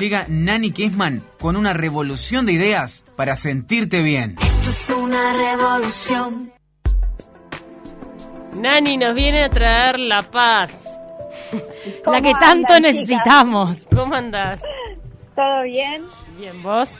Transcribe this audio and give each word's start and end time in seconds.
Llega 0.00 0.24
Nani 0.30 0.72
Kessman 0.72 1.22
con 1.38 1.56
una 1.56 1.74
revolución 1.74 2.46
de 2.46 2.54
ideas 2.54 3.04
para 3.18 3.36
sentirte 3.36 4.02
bien. 4.02 4.36
Esto 4.40 4.70
es 4.70 4.88
una 4.88 5.34
revolución. 5.34 6.50
Nani 8.54 8.96
nos 8.96 9.14
viene 9.14 9.44
a 9.44 9.50
traer 9.50 9.98
la 9.98 10.22
paz. 10.22 10.72
La 12.06 12.22
que 12.22 12.32
tanto 12.32 12.80
necesitamos. 12.80 13.86
¿Cómo 13.94 14.14
andás? 14.14 14.62
¿Todo 15.36 15.64
bien? 15.64 16.06
Bien, 16.38 16.62
¿vos? 16.62 16.98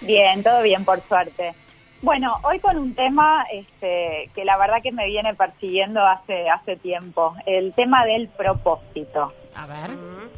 Bien, 0.00 0.42
todo 0.42 0.62
bien, 0.62 0.86
por 0.86 1.06
suerte. 1.08 1.52
Bueno, 2.00 2.34
hoy 2.44 2.60
con 2.60 2.78
un 2.78 2.94
tema 2.94 3.44
este, 3.52 4.30
que 4.34 4.46
la 4.46 4.56
verdad 4.56 4.76
que 4.82 4.90
me 4.90 5.06
viene 5.06 5.34
persiguiendo 5.34 6.00
hace, 6.00 6.48
hace 6.48 6.76
tiempo, 6.76 7.34
el 7.44 7.74
tema 7.74 8.06
del 8.06 8.28
propósito. 8.28 9.34
A 9.56 9.66
ver. 9.66 9.90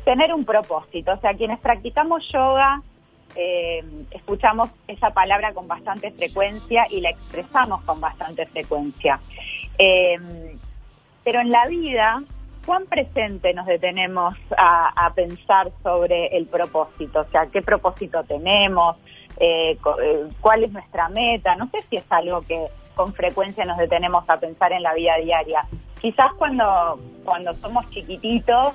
Tener 0.04 0.32
un 0.32 0.44
propósito, 0.44 1.12
o 1.12 1.16
sea, 1.18 1.34
quienes 1.34 1.58
practicamos 1.60 2.26
yoga, 2.32 2.82
eh, 3.34 3.84
escuchamos 4.10 4.70
esa 4.86 5.10
palabra 5.10 5.52
con 5.52 5.68
bastante 5.68 6.10
frecuencia 6.12 6.86
y 6.90 7.00
la 7.00 7.10
expresamos 7.10 7.82
con 7.82 8.00
bastante 8.00 8.46
frecuencia. 8.46 9.20
Eh, 9.78 10.56
pero 11.24 11.40
en 11.40 11.50
la 11.50 11.66
vida, 11.66 12.22
¿cuán 12.64 12.86
presente 12.86 13.52
nos 13.52 13.66
detenemos 13.66 14.34
a, 14.56 15.06
a 15.06 15.12
pensar 15.12 15.70
sobre 15.82 16.28
el 16.36 16.46
propósito? 16.46 17.20
O 17.20 17.24
sea, 17.24 17.46
¿qué 17.52 17.60
propósito 17.60 18.24
tenemos? 18.24 18.96
Eh, 19.40 19.72
eh, 20.02 20.28
¿Cuál 20.40 20.64
es 20.64 20.72
nuestra 20.72 21.08
meta? 21.08 21.54
No 21.56 21.68
sé 21.70 21.78
si 21.88 21.96
es 21.96 22.04
algo 22.10 22.42
que 22.42 22.66
con 22.94 23.12
frecuencia 23.14 23.64
nos 23.64 23.78
detenemos 23.78 24.28
a 24.28 24.38
pensar 24.38 24.72
en 24.72 24.82
la 24.82 24.94
vida 24.94 25.16
diaria. 25.22 25.64
Quizás 26.00 26.32
cuando, 26.38 26.98
cuando 27.24 27.54
somos 27.54 27.88
chiquititos 27.90 28.74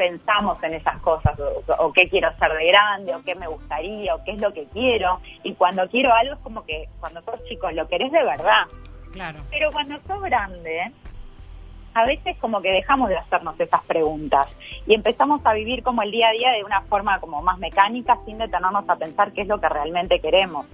pensamos 0.00 0.62
en 0.62 0.72
esas 0.72 0.98
cosas, 1.02 1.38
o, 1.38 1.84
o 1.84 1.92
qué 1.92 2.08
quiero 2.08 2.34
ser 2.38 2.50
de 2.54 2.68
grande, 2.68 3.14
o 3.14 3.22
qué 3.22 3.34
me 3.34 3.46
gustaría, 3.46 4.14
o 4.14 4.24
qué 4.24 4.32
es 4.32 4.40
lo 4.40 4.50
que 4.50 4.64
quiero. 4.72 5.20
Y 5.42 5.52
cuando 5.52 5.86
quiero 5.90 6.10
algo 6.14 6.32
es 6.32 6.40
como 6.40 6.64
que 6.64 6.88
cuando 7.00 7.20
sos 7.20 7.44
chicos 7.44 7.74
lo 7.74 7.86
querés 7.86 8.10
de 8.10 8.24
verdad. 8.24 8.64
Claro. 9.12 9.40
Pero 9.50 9.70
cuando 9.70 10.00
sos 10.06 10.22
grande, 10.22 10.90
a 11.92 12.06
veces 12.06 12.34
como 12.38 12.62
que 12.62 12.70
dejamos 12.70 13.10
de 13.10 13.18
hacernos 13.18 13.60
esas 13.60 13.82
preguntas 13.82 14.46
y 14.86 14.94
empezamos 14.94 15.44
a 15.44 15.52
vivir 15.52 15.82
como 15.82 16.00
el 16.00 16.10
día 16.10 16.28
a 16.28 16.32
día 16.32 16.52
de 16.52 16.64
una 16.64 16.80
forma 16.80 17.20
como 17.20 17.42
más 17.42 17.58
mecánica 17.58 18.16
sin 18.24 18.38
detenernos 18.38 18.88
a 18.88 18.96
pensar 18.96 19.32
qué 19.32 19.42
es 19.42 19.48
lo 19.48 19.60
que 19.60 19.68
realmente 19.68 20.18
queremos. 20.18 20.64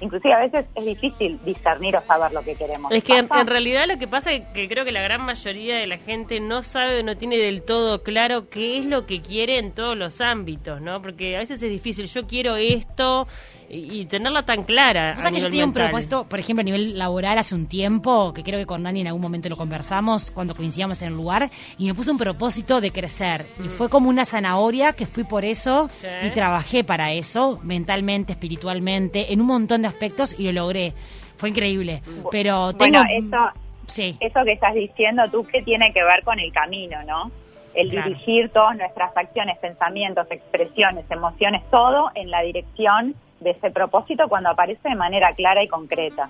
Inclusive 0.00 0.34
a 0.34 0.40
veces 0.40 0.66
es 0.74 0.84
difícil 0.84 1.38
discernir 1.44 1.96
o 1.96 2.02
saber 2.02 2.32
lo 2.32 2.42
que 2.42 2.54
queremos. 2.56 2.92
Es 2.92 3.04
que 3.04 3.16
en, 3.16 3.46
realidad 3.46 3.86
lo 3.86 3.98
que 3.98 4.08
pasa 4.08 4.32
es 4.32 4.42
que 4.52 4.68
creo 4.68 4.84
que 4.84 4.92
la 4.92 5.02
gran 5.02 5.22
mayoría 5.22 5.76
de 5.76 5.86
la 5.86 5.98
gente 5.98 6.40
no 6.40 6.62
sabe 6.62 7.00
o 7.00 7.02
no 7.02 7.16
tiene 7.16 7.36
del 7.36 7.62
todo 7.62 8.02
claro 8.02 8.48
qué 8.50 8.78
es 8.78 8.86
lo 8.86 9.06
que 9.06 9.22
quiere 9.22 9.58
en 9.58 9.72
todos 9.72 9.96
los 9.96 10.20
ámbitos, 10.20 10.80
¿no? 10.80 11.00
Porque 11.00 11.36
a 11.36 11.40
veces 11.40 11.62
es 11.62 11.70
difícil, 11.70 12.06
yo 12.06 12.26
quiero 12.26 12.56
esto 12.56 13.26
y, 13.68 14.00
y 14.00 14.06
tenerla 14.06 14.44
tan 14.44 14.64
clara. 14.64 15.14
O 15.16 15.20
sea 15.20 15.30
que 15.30 15.40
yo 15.40 15.48
tenía 15.48 15.64
un 15.64 15.72
propósito, 15.72 16.24
por 16.28 16.38
ejemplo, 16.38 16.60
a 16.60 16.64
nivel 16.64 16.98
laboral 16.98 17.38
hace 17.38 17.54
un 17.54 17.66
tiempo, 17.66 18.32
que 18.34 18.42
creo 18.42 18.58
que 18.58 18.66
con 18.66 18.82
Nani 18.82 19.00
en 19.02 19.06
algún 19.08 19.22
momento 19.22 19.48
lo 19.48 19.56
conversamos 19.56 20.30
cuando 20.30 20.54
coincidíamos 20.54 21.00
en 21.02 21.08
el 21.08 21.14
lugar, 21.14 21.50
y 21.78 21.86
me 21.86 21.94
puse 21.94 22.10
un 22.10 22.18
propósito 22.18 22.80
de 22.80 22.90
crecer. 22.92 23.46
Y 23.64 23.68
fue 23.68 23.88
como 23.88 24.08
una 24.08 24.24
zanahoria 24.24 24.92
que 24.92 25.06
fui 25.06 25.24
por 25.24 25.44
eso 25.44 25.88
Sí. 26.00 26.06
y 26.26 26.30
trabajé 26.30 26.84
para 26.84 27.12
eso, 27.12 27.58
mentalmente, 27.62 28.32
espiritualmente, 28.32 29.32
en 29.32 29.40
un 29.40 29.46
montón 29.46 29.82
de 29.82 29.88
aspectos 29.88 30.38
y 30.38 30.44
lo 30.44 30.52
logré. 30.52 30.92
Fue 31.36 31.48
increíble. 31.50 32.02
Pero 32.30 32.72
tengo... 32.74 32.98
Bueno, 32.98 33.04
eso, 33.18 33.60
Sí. 33.86 34.16
eso 34.20 34.40
que 34.44 34.52
estás 34.52 34.72
diciendo 34.74 35.22
tú, 35.30 35.46
¿qué 35.52 35.60
tiene 35.62 35.92
que 35.92 36.02
ver 36.02 36.22
con 36.24 36.38
el 36.38 36.50
camino, 36.52 36.96
no? 37.06 37.30
El 37.74 37.90
Claro. 37.90 38.08
dirigir 38.08 38.48
todas 38.50 38.76
nuestras 38.78 39.14
acciones, 39.16 39.58
pensamientos, 39.58 40.26
expresiones, 40.30 41.04
emociones, 41.10 41.62
todo 41.70 42.10
en 42.14 42.30
la 42.30 42.40
dirección 42.42 43.14
de 43.44 43.50
ese 43.50 43.70
propósito 43.70 44.24
cuando 44.28 44.50
aparece 44.50 44.88
de 44.88 44.96
manera 44.96 45.32
clara 45.34 45.62
y 45.62 45.68
concreta. 45.68 46.28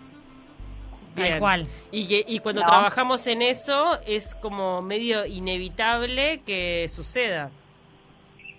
Tal 1.14 1.25
Bien. 1.25 1.38
cual. 1.38 1.66
Y, 1.92 2.06
que, 2.08 2.25
y 2.26 2.41
cuando 2.41 2.60
No. 2.62 2.66
trabajamos 2.66 3.26
en 3.28 3.41
eso 3.41 3.98
es 4.06 4.34
como 4.34 4.82
medio 4.82 5.25
inevitable 5.25 6.42
que 6.44 6.88
suceda. 6.88 7.50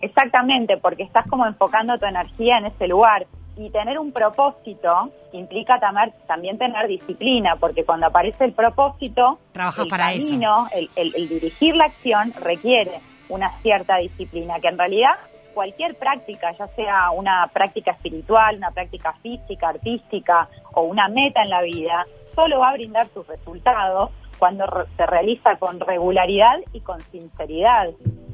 Exactamente, 0.02 0.78
porque 0.78 1.04
estás 1.04 1.26
como 1.28 1.46
enfocando 1.46 1.98
tu 1.98 2.06
energía 2.06 2.58
en 2.58 2.66
ese 2.68 2.88
lugar. 2.88 3.26
Y 3.58 3.70
tener 3.70 3.98
un 4.00 4.12
propósito 4.12 5.10
implica 5.32 5.80
tamar- 5.80 6.12
también 6.28 6.58
tener 6.58 6.88
disciplina, 6.88 7.56
porque 7.58 7.86
cuando 7.86 8.08
aparece 8.08 8.44
el 8.44 8.52
propósito, 8.52 9.40
Trabajas 9.54 9.86
el 9.86 9.90
para 9.90 10.12
eso. 10.14 10.28
camino, 10.28 10.68
el, 10.74 10.90
el- 10.98 11.16
el 11.16 11.30
dirigir 11.30 11.74
la 11.76 11.86
acción 11.86 12.34
requiere 12.42 13.00
una 13.30 13.58
cierta 13.62 13.96
disciplina, 13.98 14.60
que 14.60 14.68
en 14.68 14.78
realidad 14.78 15.12
cualquier 15.56 15.96
práctica, 15.96 16.52
ya 16.52 16.68
sea 16.76 17.10
una 17.10 17.50
práctica 17.52 17.92
espiritual, 17.92 18.58
una 18.58 18.70
práctica 18.70 19.14
física, 19.24 19.70
artística 19.70 20.48
o 20.74 20.84
una 20.84 21.08
meta 21.08 21.42
en 21.42 21.50
la 21.50 21.64
vida, 21.64 22.06
solo 22.36 22.60
va 22.60 22.70
a 22.70 22.74
brindar 22.74 23.08
sus 23.08 23.26
resultados 23.26 24.12
cuando 24.38 24.66
se 24.98 25.06
realiza 25.08 25.56
con 25.56 25.80
regularidad 25.80 26.60
y 26.74 26.82
con 26.82 27.02
sinceridad, 27.02 27.90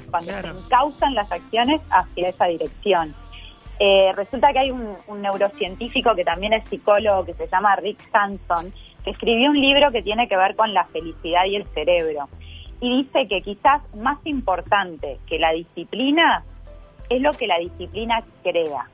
cuando 0.10 0.32
Claro. 0.32 0.54
se 0.54 0.66
encausan 0.66 1.14
las 1.16 1.32
acciones 1.32 1.80
hacia 1.92 2.30
esa 2.30 2.46
dirección. 2.48 3.14
Eh, 3.80 4.12
resulta 4.16 4.52
que 4.52 4.60
hay 4.60 4.72
un, 4.72 4.98
un 5.08 5.22
neurocientífico 5.22 6.14
que 6.16 6.24
también 6.24 6.54
es 6.54 6.68
psicólogo 6.70 7.26
que 7.26 7.34
se 7.36 7.48
llama 7.48 7.76
Rick 7.78 8.00
Sanson, 8.12 8.72
que 9.04 9.12
escribió 9.12 9.50
un 9.50 9.60
libro 9.60 9.92
que 9.92 10.02
tiene 10.04 10.28
que 10.28 10.38
ver 10.38 10.56
con 10.56 10.74
la 10.74 10.86
felicidad 10.86 11.46
y 11.46 11.56
el 11.56 11.66
cerebro. 11.70 12.28
Y 12.80 13.04
dice 13.04 13.28
que 13.28 13.42
quizás 13.42 13.82
más 13.96 14.18
importante 14.26 15.20
que 15.28 15.38
la 15.40 15.52
disciplina 15.52 16.44
es 17.12 17.22
lo 17.22 17.34
que 17.34 17.48
la 17.48 17.58
disciplina 17.58 18.24
crea. 18.42 18.88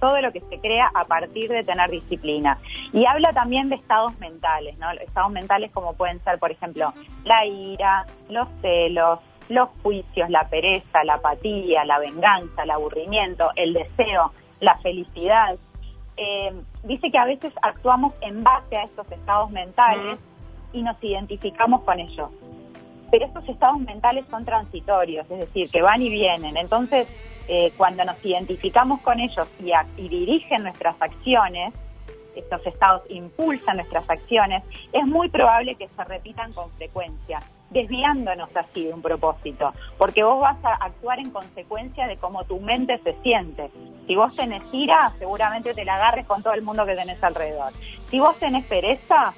Todo 0.00 0.20
lo 0.22 0.32
que 0.32 0.40
se 0.40 0.58
crea 0.58 0.90
a 0.94 1.04
partir 1.04 1.50
de 1.50 1.62
tener 1.62 1.90
disciplina. 1.90 2.58
Y 2.94 3.04
habla 3.04 3.34
también 3.34 3.68
de 3.68 3.76
estados 3.76 4.18
mentales, 4.18 4.78
¿no? 4.78 4.90
Estados 4.92 5.30
mentales 5.30 5.70
como 5.72 5.92
pueden 5.92 6.24
ser, 6.24 6.38
por 6.38 6.50
ejemplo, 6.50 6.94
la 7.24 7.44
ira, 7.44 8.06
los 8.30 8.48
celos, 8.62 9.20
los 9.50 9.68
juicios, 9.82 10.30
la 10.30 10.48
pereza, 10.48 11.04
la 11.04 11.14
apatía, 11.14 11.84
la 11.84 11.98
venganza, 11.98 12.62
el 12.62 12.70
aburrimiento, 12.70 13.50
el 13.56 13.74
deseo, 13.74 14.32
la 14.60 14.78
felicidad. 14.78 15.58
Eh, 16.16 16.54
dice 16.84 17.10
que 17.10 17.18
a 17.18 17.26
veces 17.26 17.52
actuamos 17.60 18.14
en 18.22 18.42
base 18.42 18.76
a 18.76 18.84
estos 18.84 19.10
estados 19.12 19.50
mentales 19.50 20.18
y 20.72 20.82
nos 20.82 20.96
identificamos 21.04 21.82
con 21.82 22.00
ellos. 22.00 22.30
Pero 23.10 23.26
estos 23.26 23.48
estados 23.48 23.78
mentales 23.80 24.24
son 24.30 24.44
transitorios, 24.44 25.28
es 25.30 25.38
decir, 25.38 25.70
que 25.70 25.82
van 25.82 26.00
y 26.02 26.10
vienen. 26.10 26.56
Entonces, 26.56 27.08
eh, 27.48 27.72
cuando 27.76 28.04
nos 28.04 28.24
identificamos 28.24 29.00
con 29.00 29.18
ellos 29.18 29.48
y, 29.62 29.72
a- 29.72 29.86
y 29.96 30.08
dirigen 30.08 30.62
nuestras 30.62 30.94
acciones, 31.00 31.74
estos 32.36 32.64
estados 32.64 33.02
impulsan 33.08 33.76
nuestras 33.76 34.08
acciones, 34.08 34.62
es 34.92 35.04
muy 35.04 35.28
probable 35.30 35.74
que 35.74 35.88
se 35.88 36.04
repitan 36.04 36.52
con 36.52 36.70
frecuencia, 36.72 37.40
desviándonos 37.70 38.54
así 38.54 38.84
de 38.86 38.94
un 38.94 39.02
propósito, 39.02 39.72
porque 39.98 40.22
vos 40.22 40.40
vas 40.40 40.64
a 40.64 40.74
actuar 40.74 41.18
en 41.18 41.30
consecuencia 41.30 42.06
de 42.06 42.16
cómo 42.18 42.44
tu 42.44 42.60
mente 42.60 42.98
se 42.98 43.14
siente. 43.22 43.70
Si 44.06 44.14
vos 44.14 44.34
tenés 44.36 44.62
ira, 44.72 45.12
seguramente 45.18 45.74
te 45.74 45.84
la 45.84 45.96
agarres 45.96 46.26
con 46.26 46.42
todo 46.42 46.52
el 46.54 46.62
mundo 46.62 46.86
que 46.86 46.94
tenés 46.94 47.22
alrededor. 47.22 47.72
Si 48.10 48.20
vos 48.20 48.36
tenés 48.38 48.64
pereza, 48.66 49.34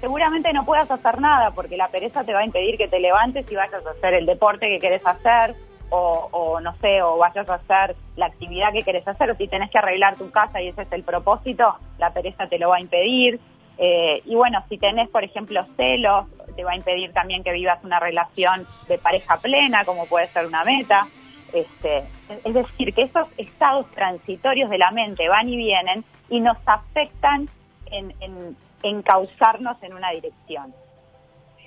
seguramente 0.00 0.52
no 0.52 0.64
puedas 0.64 0.90
hacer 0.90 1.20
nada, 1.20 1.50
porque 1.52 1.76
la 1.76 1.88
pereza 1.88 2.24
te 2.24 2.32
va 2.32 2.40
a 2.40 2.44
impedir 2.44 2.76
que 2.76 2.88
te 2.88 3.00
levantes 3.00 3.50
y 3.50 3.54
vayas 3.54 3.84
a 3.86 3.90
hacer 3.90 4.14
el 4.14 4.26
deporte 4.26 4.68
que 4.68 4.78
querés 4.78 5.06
hacer, 5.06 5.54
o, 5.88 6.58
no 6.60 6.74
sé, 6.76 7.00
o 7.02 7.16
vayas 7.16 7.48
a 7.48 7.54
hacer 7.54 7.96
la 8.16 8.26
actividad 8.26 8.72
que 8.72 8.82
querés 8.82 9.06
hacer, 9.06 9.30
o 9.30 9.36
si 9.36 9.46
tenés 9.46 9.70
que 9.70 9.78
arreglar 9.78 10.16
tu 10.16 10.30
casa 10.30 10.60
y 10.60 10.68
ese 10.68 10.82
es 10.82 10.92
el 10.92 11.04
propósito, 11.04 11.76
la 11.98 12.10
pereza 12.10 12.48
te 12.48 12.58
lo 12.58 12.70
va 12.70 12.76
a 12.76 12.80
impedir. 12.80 13.40
Eh, 13.78 14.22
y 14.24 14.34
bueno, 14.34 14.64
si 14.68 14.78
tenés, 14.78 15.08
por 15.10 15.22
ejemplo, 15.22 15.64
celos, 15.76 16.26
te 16.56 16.64
va 16.64 16.72
a 16.72 16.76
impedir 16.76 17.12
también 17.12 17.44
que 17.44 17.52
vivas 17.52 17.82
una 17.84 18.00
relación 18.00 18.66
de 18.88 18.98
pareja 18.98 19.36
plena, 19.36 19.84
como 19.84 20.06
puede 20.06 20.28
ser 20.28 20.46
una 20.46 20.64
meta. 20.64 21.06
Este, 21.52 22.04
es 22.44 22.54
decir, 22.54 22.92
que 22.94 23.02
esos 23.02 23.28
estados 23.36 23.86
transitorios 23.92 24.70
de 24.70 24.78
la 24.78 24.90
mente 24.90 25.28
van 25.28 25.48
y 25.48 25.56
vienen 25.56 26.04
y 26.28 26.40
nos 26.40 26.56
afectan 26.66 27.48
en, 27.90 28.12
en, 28.20 28.56
en 28.86 29.02
causarnos 29.02 29.82
en 29.82 29.94
una 29.94 30.10
dirección. 30.10 30.72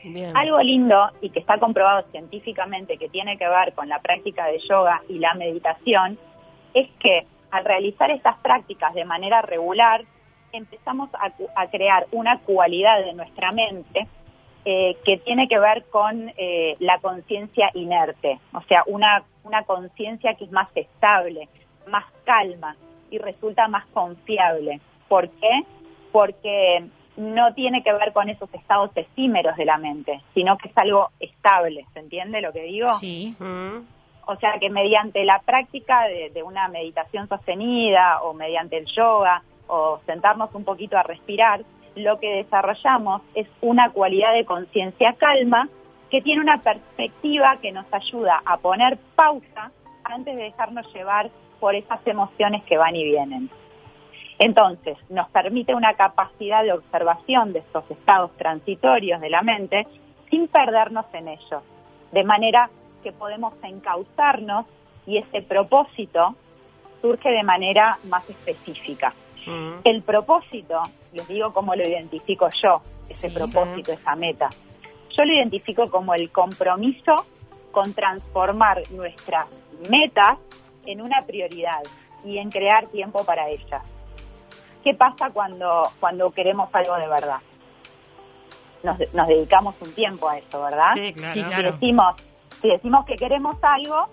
Bien. 0.03 0.35
Algo 0.35 0.59
lindo 0.61 1.09
y 1.21 1.29
que 1.29 1.39
está 1.39 1.57
comprobado 1.57 2.07
científicamente 2.11 2.97
que 2.97 3.09
tiene 3.09 3.37
que 3.37 3.47
ver 3.47 3.73
con 3.73 3.89
la 3.89 3.99
práctica 3.99 4.45
de 4.45 4.59
yoga 4.59 5.01
y 5.09 5.19
la 5.19 5.33
meditación 5.33 6.17
es 6.73 6.89
que 6.99 7.25
al 7.51 7.65
realizar 7.65 8.09
estas 8.09 8.37
prácticas 8.37 8.93
de 8.93 9.03
manera 9.03 9.41
regular 9.41 10.05
empezamos 10.53 11.09
a, 11.15 11.33
a 11.55 11.67
crear 11.67 12.07
una 12.11 12.39
cualidad 12.39 13.03
de 13.03 13.13
nuestra 13.13 13.51
mente 13.51 14.07
eh, 14.65 14.97
que 15.03 15.17
tiene 15.17 15.47
que 15.47 15.57
ver 15.57 15.85
con 15.89 16.31
eh, 16.37 16.75
la 16.79 16.99
conciencia 16.99 17.71
inerte, 17.73 18.39
o 18.53 18.61
sea, 18.63 18.83
una, 18.87 19.23
una 19.43 19.63
conciencia 19.63 20.35
que 20.35 20.45
es 20.45 20.51
más 20.51 20.69
estable, 20.75 21.49
más 21.87 22.05
calma 22.23 22.75
y 23.09 23.17
resulta 23.17 23.67
más 23.67 23.85
confiable. 23.87 24.79
¿Por 25.07 25.29
qué? 25.29 25.63
Porque 26.11 26.85
no 27.19 27.53
tiene 27.53 27.83
que 27.83 27.91
ver 27.93 28.13
con 28.13 28.29
esos 28.29 28.51
estados 28.53 28.91
efímeros 28.95 29.57
de 29.57 29.65
la 29.65 29.77
mente, 29.77 30.21
sino 30.33 30.57
que 30.57 30.69
es 30.69 30.77
algo 30.77 31.09
estable, 31.19 31.85
¿se 31.93 31.99
entiende 31.99 32.41
lo 32.41 32.53
que 32.53 32.63
digo? 32.63 32.89
Sí. 32.89 33.35
Mm. 33.37 33.79
O 34.25 34.35
sea 34.37 34.57
que 34.59 34.69
mediante 34.69 35.25
la 35.25 35.39
práctica 35.39 36.07
de, 36.07 36.29
de 36.29 36.43
una 36.43 36.67
meditación 36.69 37.27
sostenida 37.27 38.21
o 38.21 38.33
mediante 38.33 38.77
el 38.77 38.85
yoga 38.85 39.43
o 39.67 39.99
sentarnos 40.05 40.53
un 40.53 40.63
poquito 40.63 40.97
a 40.97 41.03
respirar, 41.03 41.61
lo 41.95 42.19
que 42.19 42.43
desarrollamos 42.43 43.21
es 43.35 43.47
una 43.61 43.91
cualidad 43.91 44.33
de 44.33 44.45
conciencia 44.45 45.13
calma 45.13 45.67
que 46.09 46.21
tiene 46.21 46.41
una 46.41 46.61
perspectiva 46.61 47.57
que 47.61 47.71
nos 47.71 47.85
ayuda 47.91 48.41
a 48.45 48.57
poner 48.57 48.97
pausa 49.15 49.71
antes 50.03 50.35
de 50.35 50.43
dejarnos 50.43 50.91
llevar 50.93 51.29
por 51.59 51.75
esas 51.75 51.99
emociones 52.07 52.63
que 52.63 52.77
van 52.77 52.95
y 52.95 53.03
vienen. 53.03 53.49
Entonces, 54.39 54.97
nos 55.09 55.29
permite 55.29 55.75
una 55.75 55.93
capacidad 55.95 56.63
de 56.63 56.71
observación 56.71 57.51
de 57.51 57.59
estos 57.59 57.83
estados 57.91 58.31
transitorios 58.37 59.19
de 59.19 59.29
la 59.29 59.41
mente 59.41 59.85
sin 60.29 60.47
perdernos 60.47 61.05
en 61.13 61.27
ellos, 61.27 61.61
de 62.11 62.23
manera 62.23 62.69
que 63.03 63.11
podemos 63.11 63.53
encauzarnos 63.63 64.65
y 65.05 65.17
ese 65.17 65.41
propósito 65.41 66.35
surge 67.01 67.29
de 67.29 67.43
manera 67.43 67.97
más 68.05 68.29
específica. 68.29 69.13
Mm. 69.45 69.79
El 69.83 70.03
propósito, 70.03 70.81
les 71.13 71.27
digo 71.27 71.51
cómo 71.51 71.75
lo 71.75 71.87
identifico 71.87 72.47
yo, 72.61 72.81
ese 73.09 73.29
Sí. 73.29 73.35
propósito, 73.35 73.91
esa 73.91 74.15
meta. 74.15 74.49
Yo 75.17 75.25
lo 75.25 75.33
identifico 75.33 75.89
como 75.89 76.13
el 76.13 76.29
compromiso 76.31 77.25
con 77.71 77.93
transformar 77.93 78.83
nuestras 78.91 79.47
metas 79.89 80.37
en 80.85 81.01
una 81.01 81.21
prioridad 81.25 81.81
y 82.23 82.37
en 82.37 82.49
crear 82.49 82.87
tiempo 82.87 83.23
para 83.25 83.49
ellas. 83.49 83.81
¿Qué 84.83 84.93
pasa 84.93 85.29
cuando, 85.31 85.83
cuando 85.99 86.31
queremos 86.31 86.69
algo 86.73 86.95
de 86.95 87.07
verdad? 87.07 87.39
Nos, 88.83 88.97
nos 89.13 89.27
dedicamos 89.27 89.75
un 89.81 89.93
tiempo 89.93 90.29
a 90.29 90.37
eso, 90.37 90.61
¿verdad? 90.61 90.93
Sí, 90.93 91.13
claro. 91.13 91.33
Sí, 91.33 91.43
Si 91.43 91.63
decimos, 91.63 92.15
si 92.61 92.69
decimos 92.69 93.05
que 93.05 93.15
queremos 93.15 93.57
algo, 93.61 94.07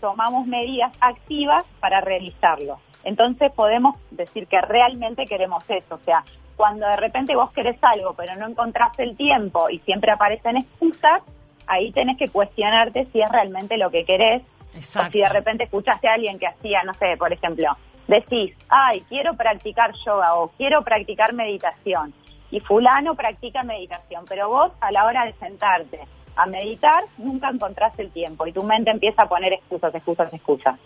tomamos 0.00 0.46
medidas 0.46 0.92
activas 1.00 1.64
para 1.80 2.00
realizarlo. 2.00 2.78
Entonces 3.04 3.50
podemos 3.52 3.96
decir 4.10 4.46
que 4.46 4.60
realmente 4.60 5.26
queremos 5.26 5.64
eso. 5.70 5.94
O 5.94 5.98
sea, 5.98 6.24
cuando 6.56 6.86
de 6.86 6.96
repente 6.96 7.34
vos 7.36 7.50
querés 7.52 7.78
algo, 7.82 8.14
pero 8.14 8.36
no 8.36 8.46
encontrás 8.46 8.98
el 8.98 9.16
tiempo 9.16 9.70
y 9.70 9.78
siempre 9.80 10.12
aparecen 10.12 10.58
excusas, 10.58 11.22
ahí 11.66 11.92
tenés 11.92 12.18
que 12.18 12.28
cuestionarte 12.28 13.06
si 13.12 13.20
es 13.20 13.30
realmente 13.30 13.76
lo 13.78 13.90
que 13.90 14.04
querés. 14.04 14.42
O 14.74 14.76
Exacto. 14.76 15.12
si 15.12 15.20
de 15.20 15.28
repente 15.28 15.64
escuchaste 15.64 16.08
a 16.08 16.14
alguien 16.14 16.38
que 16.38 16.46
hacía, 16.46 16.82
no 16.84 16.92
sé, 16.94 17.16
por 17.18 17.32
ejemplo, 17.32 17.76
decís, 18.08 18.56
ay, 18.68 19.02
quiero 19.08 19.34
practicar 19.34 19.92
yoga 20.04 20.34
o 20.34 20.48
quiero 20.56 20.82
practicar 20.82 21.32
meditación. 21.32 22.12
Y 22.50 22.60
fulano 22.60 23.14
practica 23.14 23.62
meditación, 23.62 24.24
pero 24.28 24.48
vos 24.48 24.72
a 24.80 24.90
la 24.90 25.04
hora 25.04 25.26
de 25.26 25.34
sentarte 25.34 26.00
a 26.34 26.46
meditar 26.46 27.04
nunca 27.18 27.50
encontrás 27.50 27.92
el 27.98 28.10
tiempo 28.10 28.46
y 28.46 28.52
tu 28.52 28.62
mente 28.62 28.90
empieza 28.90 29.22
a 29.24 29.28
poner 29.28 29.52
excusas, 29.52 29.94
excusas, 29.94 30.32
excusas. 30.32 30.78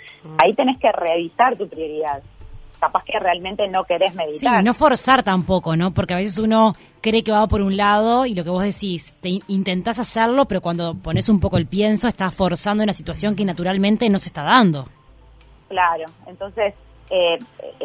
Ahí 0.43 0.55
tenés 0.55 0.79
que 0.81 0.91
revisar 0.91 1.57
tu 1.57 1.69
prioridad. 1.69 2.23
Capaz 2.81 3.05
que 3.05 3.17
realmente 3.21 3.69
no 3.69 3.85
querés 3.85 4.11
Sí, 4.11 4.17
meditar. 4.17 4.65
no 4.65 4.75
forzar 4.75 5.23
tampoco, 5.23 5.77
¿no? 5.77 5.93
Porque 5.93 6.15
a 6.15 6.17
veces 6.17 6.39
uno 6.39 6.73
cree 7.01 7.23
que 7.23 7.31
va 7.31 7.47
por 7.47 7.61
un 7.61 7.77
lado 7.77 8.27
y 8.27 8.35
lo 8.35 8.43
que 8.43 8.51
vos 8.51 8.65
decís, 8.65 9.15
te 9.21 9.29
in- 9.29 9.43
intentás 9.47 10.01
hacerlo, 10.01 10.47
pero 10.47 10.61
cuando 10.63 10.95
pones 10.97 11.29
un 11.29 11.39
poco 11.39 11.59
el 11.59 11.67
pienso, 11.67 12.09
estás 12.09 12.35
forzando 12.35 12.83
una 12.83 12.93
situación 12.93 13.37
que 13.37 13.45
naturalmente 13.45 14.09
no 14.11 14.19
se 14.19 14.31
está 14.31 14.43
dando. 14.43 14.89
Claro, 15.69 16.07
entonces 16.27 16.75
eh, 17.15 17.39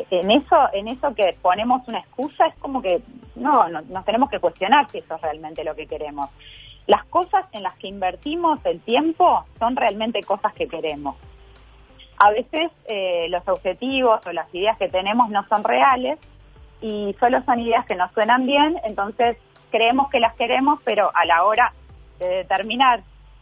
en 0.10 0.32
eso 0.32 0.56
en 0.72 0.88
eso 0.88 1.14
que 1.14 1.38
ponemos 1.42 1.86
una 1.90 2.00
excusa 2.00 2.48
es 2.48 2.56
como 2.60 2.82
que 2.82 3.02
no, 3.36 3.68
no 3.68 3.82
nos 3.82 4.06
tenemos 4.06 4.30
que 4.30 4.40
cuestionar 4.40 4.90
si 4.90 5.00
eso 5.00 5.16
es 5.16 5.22
realmente 5.22 5.66
lo 5.66 5.76
que 5.76 5.86
queremos. 5.86 6.30
Las 6.86 7.04
cosas 7.08 7.46
en 7.52 7.62
las 7.62 7.76
que 7.78 7.90
invertimos 7.90 8.66
el 8.66 8.80
tiempo 8.80 9.46
son 9.60 9.76
realmente 9.76 10.22
cosas 10.22 10.54
que 10.54 10.70
queremos. 10.70 11.18
A 12.20 12.32
veces 12.32 12.72
eh, 12.88 13.28
los 13.28 13.46
objetivos 13.50 14.26
o 14.26 14.32
las 14.32 14.48
ideas 14.56 14.78
que 14.78 14.88
tenemos 14.88 15.30
no 15.30 15.46
son 15.50 15.66
reales 15.66 16.18
y 16.82 17.14
solo 17.20 17.44
son 17.44 17.60
ideas 17.60 17.86
que 17.86 17.96
nos 17.96 18.14
suenan 18.14 18.46
bien, 18.46 18.80
entonces 18.86 19.36
creemos 19.72 20.10
que 20.10 20.22
las 20.22 20.36
queremos, 20.36 20.80
pero 20.86 21.12
a 21.14 21.26
la 21.26 21.44
hora 21.44 21.74
de 22.20 22.28
determinar 22.28 23.02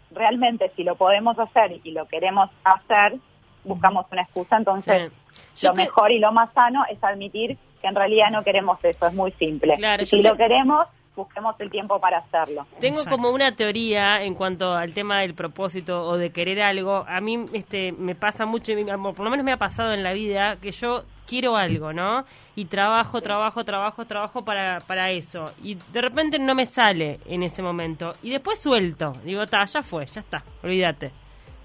realmente 0.10 0.72
si 0.76 0.84
lo 0.84 0.96
podemos 0.96 1.38
hacer 1.38 1.80
y 1.84 1.92
lo 1.92 2.08
queremos 2.08 2.50
hacer, 2.64 3.20
buscamos 3.64 4.08
una 4.12 4.24
excusa, 4.24 4.58
entonces. 4.58 5.12
Yo 5.60 5.70
lo 5.70 5.74
te- 5.76 5.82
mejor 5.84 6.12
y 6.12 6.20
lo 6.20 6.32
más 6.32 6.52
sano 6.54 6.84
es 6.90 7.04
admitir 7.04 7.58
que 7.82 7.88
en 7.88 7.96
realidad 7.96 8.28
no 8.32 8.44
queremos 8.44 8.78
eso, 8.84 9.08
es 9.08 9.14
muy 9.14 9.32
simple. 9.34 9.76
Claro, 9.78 10.04
y 10.04 10.06
si 10.06 10.22
te- 10.22 10.28
lo 10.28 10.36
queremos, 10.36 10.88
busquemos 11.16 11.56
el 11.60 11.70
tiempo 11.72 11.98
para 12.00 12.18
hacerlo. 12.18 12.68
Tengo 12.82 13.00
Exacto. 13.00 13.16
como 13.18 13.30
una 13.34 13.56
teoría 13.56 14.22
en 14.24 14.34
cuanto 14.36 14.74
al 14.74 14.94
tema 14.94 15.22
del 15.22 15.34
propósito 15.34 16.04
o 16.06 16.18
de 16.18 16.32
querer 16.32 16.62
algo. 16.62 17.06
A 17.08 17.22
mí 17.22 17.46
este 17.54 17.94
me 17.94 18.16
pasa 18.16 18.46
mucho, 18.46 18.74
y 18.74 18.84
por 18.84 19.20
lo 19.22 19.30
menos 19.30 19.46
me 19.46 19.54
ha 19.54 19.58
pasado 19.58 19.94
en 19.94 20.04
la 20.04 20.12
vida, 20.12 20.58
que 20.58 20.72
yo 20.72 21.04
quiero 21.26 21.56
algo, 21.56 21.94
¿no? 21.94 22.26
Y 22.58 22.66
trabajo, 22.66 23.22
trabajo, 23.22 23.64
trabajo, 23.64 24.04
trabajo 24.06 24.44
para, 24.44 24.80
para 24.82 25.10
eso. 25.12 25.54
Y 25.64 25.76
de 25.76 26.02
repente 26.02 26.38
no 26.38 26.54
me 26.54 26.66
sale 26.66 27.20
en 27.26 27.44
ese 27.44 27.62
momento. 27.62 28.14
Y 28.22 28.30
después 28.32 28.62
suelto. 28.62 29.14
Digo, 29.24 29.46
ta, 29.48 29.64
ya 29.66 29.84
fue, 29.84 30.06
ya 30.08 30.20
está, 30.20 30.44
olvídate. 30.64 31.12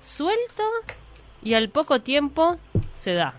Suelto 0.01 0.63
y 1.43 1.55
al 1.55 1.71
poco 1.71 2.01
tiempo 2.01 2.57
se 2.93 3.15
da. 3.15 3.35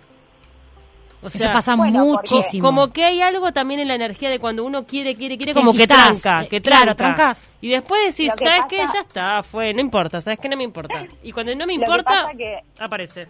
O 1.23 1.27
Eso 1.27 1.37
sea, 1.37 1.51
pasa 1.51 1.75
bueno, 1.75 1.99
porque- 2.13 2.33
muchísimo. 2.35 2.65
como 2.67 2.91
que 2.91 3.05
hay 3.05 3.21
algo 3.21 3.51
también 3.51 3.79
en 3.79 3.87
la 3.89 3.95
energía 3.95 4.29
de 4.29 4.39
cuando 4.39 4.65
uno 4.65 4.85
quiere, 4.85 5.15
quiere, 5.15 5.37
quiere, 5.37 5.53
Que 5.53 5.59
como 5.59 5.71
que 5.73 5.85
tranca, 5.85 6.41
eh, 6.43 6.47
que 6.47 6.61
claro, 6.61 6.95
tranca. 6.95 7.15
trancás. 7.15 7.51
Y 7.61 7.69
después 7.69 8.01
decís, 8.17 8.33
que 8.37 8.43
¿sabes 8.45 8.61
pasa- 8.63 8.67
qué? 8.69 8.77
Ya 8.77 8.99
está, 9.01 9.43
fue, 9.43 9.71
no 9.73 9.81
importa, 9.81 10.19
¿sabes 10.19 10.39
qué? 10.39 10.49
No 10.49 10.57
me 10.57 10.63
importa. 10.63 11.05
Y 11.21 11.31
cuando 11.31 11.53
no 11.53 11.65
me 11.67 11.73
que 11.75 11.79
importa, 11.81 12.03
pasa 12.23 12.31
que- 12.37 12.59
aparece. 12.79 13.27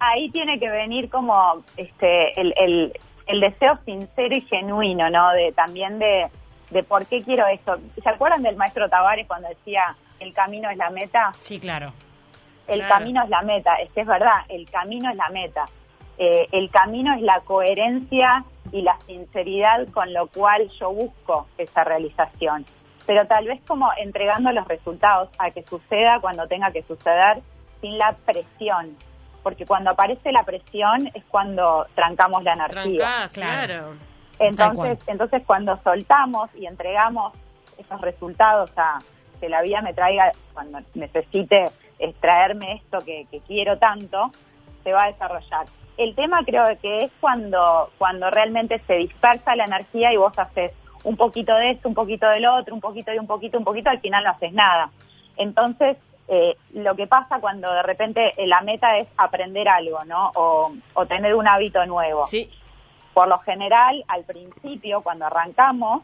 ahí 0.00 0.30
tiene 0.30 0.58
que 0.58 0.68
venir 0.70 1.10
como 1.10 1.62
este 1.76 2.40
el, 2.40 2.54
el, 2.56 2.92
el 3.26 3.40
deseo 3.40 3.78
sincero 3.84 4.34
y 4.34 4.40
genuino, 4.42 5.10
¿no? 5.10 5.30
De 5.32 5.52
también 5.52 5.98
de, 5.98 6.28
de 6.70 6.82
por 6.82 7.04
qué 7.06 7.22
quiero 7.22 7.46
esto. 7.46 7.76
¿Se 8.02 8.08
acuerdan 8.08 8.42
del 8.42 8.56
maestro 8.56 8.88
Tavares 8.88 9.26
cuando 9.28 9.48
decía 9.48 9.94
el 10.18 10.32
camino 10.32 10.70
es 10.70 10.76
la 10.78 10.88
meta? 10.90 11.30
Sí, 11.40 11.60
claro. 11.60 11.92
El 12.68 12.78
Claro. 12.78 12.94
camino 12.94 13.22
es 13.24 13.28
la 13.28 13.42
meta, 13.42 13.74
es 13.76 13.90
que 13.92 14.00
es 14.00 14.06
verdad, 14.06 14.44
el 14.48 14.68
camino 14.70 15.10
es 15.10 15.16
la 15.16 15.28
meta. 15.30 15.66
Eh, 16.24 16.48
el 16.52 16.70
camino 16.70 17.12
es 17.16 17.22
la 17.22 17.40
coherencia 17.40 18.44
y 18.70 18.82
la 18.82 18.96
sinceridad 19.06 19.88
con 19.88 20.14
lo 20.14 20.28
cual 20.28 20.70
yo 20.78 20.92
busco 20.92 21.48
esa 21.58 21.82
realización. 21.82 22.64
Pero 23.06 23.26
tal 23.26 23.46
vez 23.46 23.60
como 23.66 23.90
entregando 23.98 24.52
los 24.52 24.68
resultados 24.68 25.30
a 25.40 25.50
que 25.50 25.64
suceda 25.64 26.20
cuando 26.20 26.46
tenga 26.46 26.70
que 26.70 26.84
suceder 26.84 27.42
sin 27.80 27.98
la 27.98 28.14
presión. 28.24 28.96
Porque 29.42 29.66
cuando 29.66 29.90
aparece 29.90 30.30
la 30.30 30.44
presión 30.44 31.10
es 31.12 31.24
cuando 31.24 31.88
trancamos 31.96 32.44
la 32.44 32.52
energía. 32.52 32.98
Trancás, 32.98 33.32
claro. 33.32 33.94
Entonces, 34.38 35.00
entonces 35.08 35.42
cuando 35.44 35.76
soltamos 35.82 36.54
y 36.54 36.66
entregamos 36.66 37.32
esos 37.78 38.00
resultados 38.00 38.70
a 38.76 39.00
que 39.40 39.48
la 39.48 39.60
vida 39.60 39.82
me 39.82 39.92
traiga 39.92 40.30
cuando 40.52 40.78
necesite 40.94 41.64
extraerme 41.98 42.74
esto 42.74 43.00
que, 43.04 43.26
que 43.28 43.40
quiero 43.40 43.76
tanto, 43.78 44.30
se 44.84 44.92
va 44.92 45.02
a 45.02 45.06
desarrollar. 45.08 45.66
El 46.02 46.16
tema 46.16 46.40
creo 46.44 46.64
que 46.80 47.04
es 47.04 47.12
cuando, 47.20 47.90
cuando 47.96 48.28
realmente 48.28 48.80
se 48.88 48.94
dispersa 48.94 49.54
la 49.54 49.64
energía 49.66 50.12
y 50.12 50.16
vos 50.16 50.36
haces 50.36 50.72
un 51.04 51.16
poquito 51.16 51.54
de 51.54 51.70
esto, 51.70 51.88
un 51.88 51.94
poquito 51.94 52.28
del 52.28 52.44
otro, 52.46 52.74
un 52.74 52.80
poquito 52.80 53.12
y 53.12 53.18
un 53.18 53.26
poquito, 53.28 53.56
un 53.56 53.62
poquito, 53.64 53.88
al 53.88 54.00
final 54.00 54.24
no 54.24 54.30
haces 54.30 54.52
nada. 54.52 54.90
Entonces, 55.36 55.96
eh, 56.26 56.56
lo 56.74 56.96
que 56.96 57.06
pasa 57.06 57.38
cuando 57.38 57.72
de 57.72 57.82
repente 57.84 58.32
eh, 58.36 58.48
la 58.48 58.62
meta 58.62 58.98
es 58.98 59.06
aprender 59.16 59.68
algo, 59.68 60.04
¿no? 60.04 60.32
O, 60.34 60.72
o 60.94 61.06
tener 61.06 61.36
un 61.36 61.46
hábito 61.46 61.86
nuevo. 61.86 62.24
Sí, 62.24 62.50
Por 63.14 63.28
lo 63.28 63.38
general, 63.38 64.02
al 64.08 64.24
principio, 64.24 65.02
cuando 65.02 65.26
arrancamos, 65.26 66.02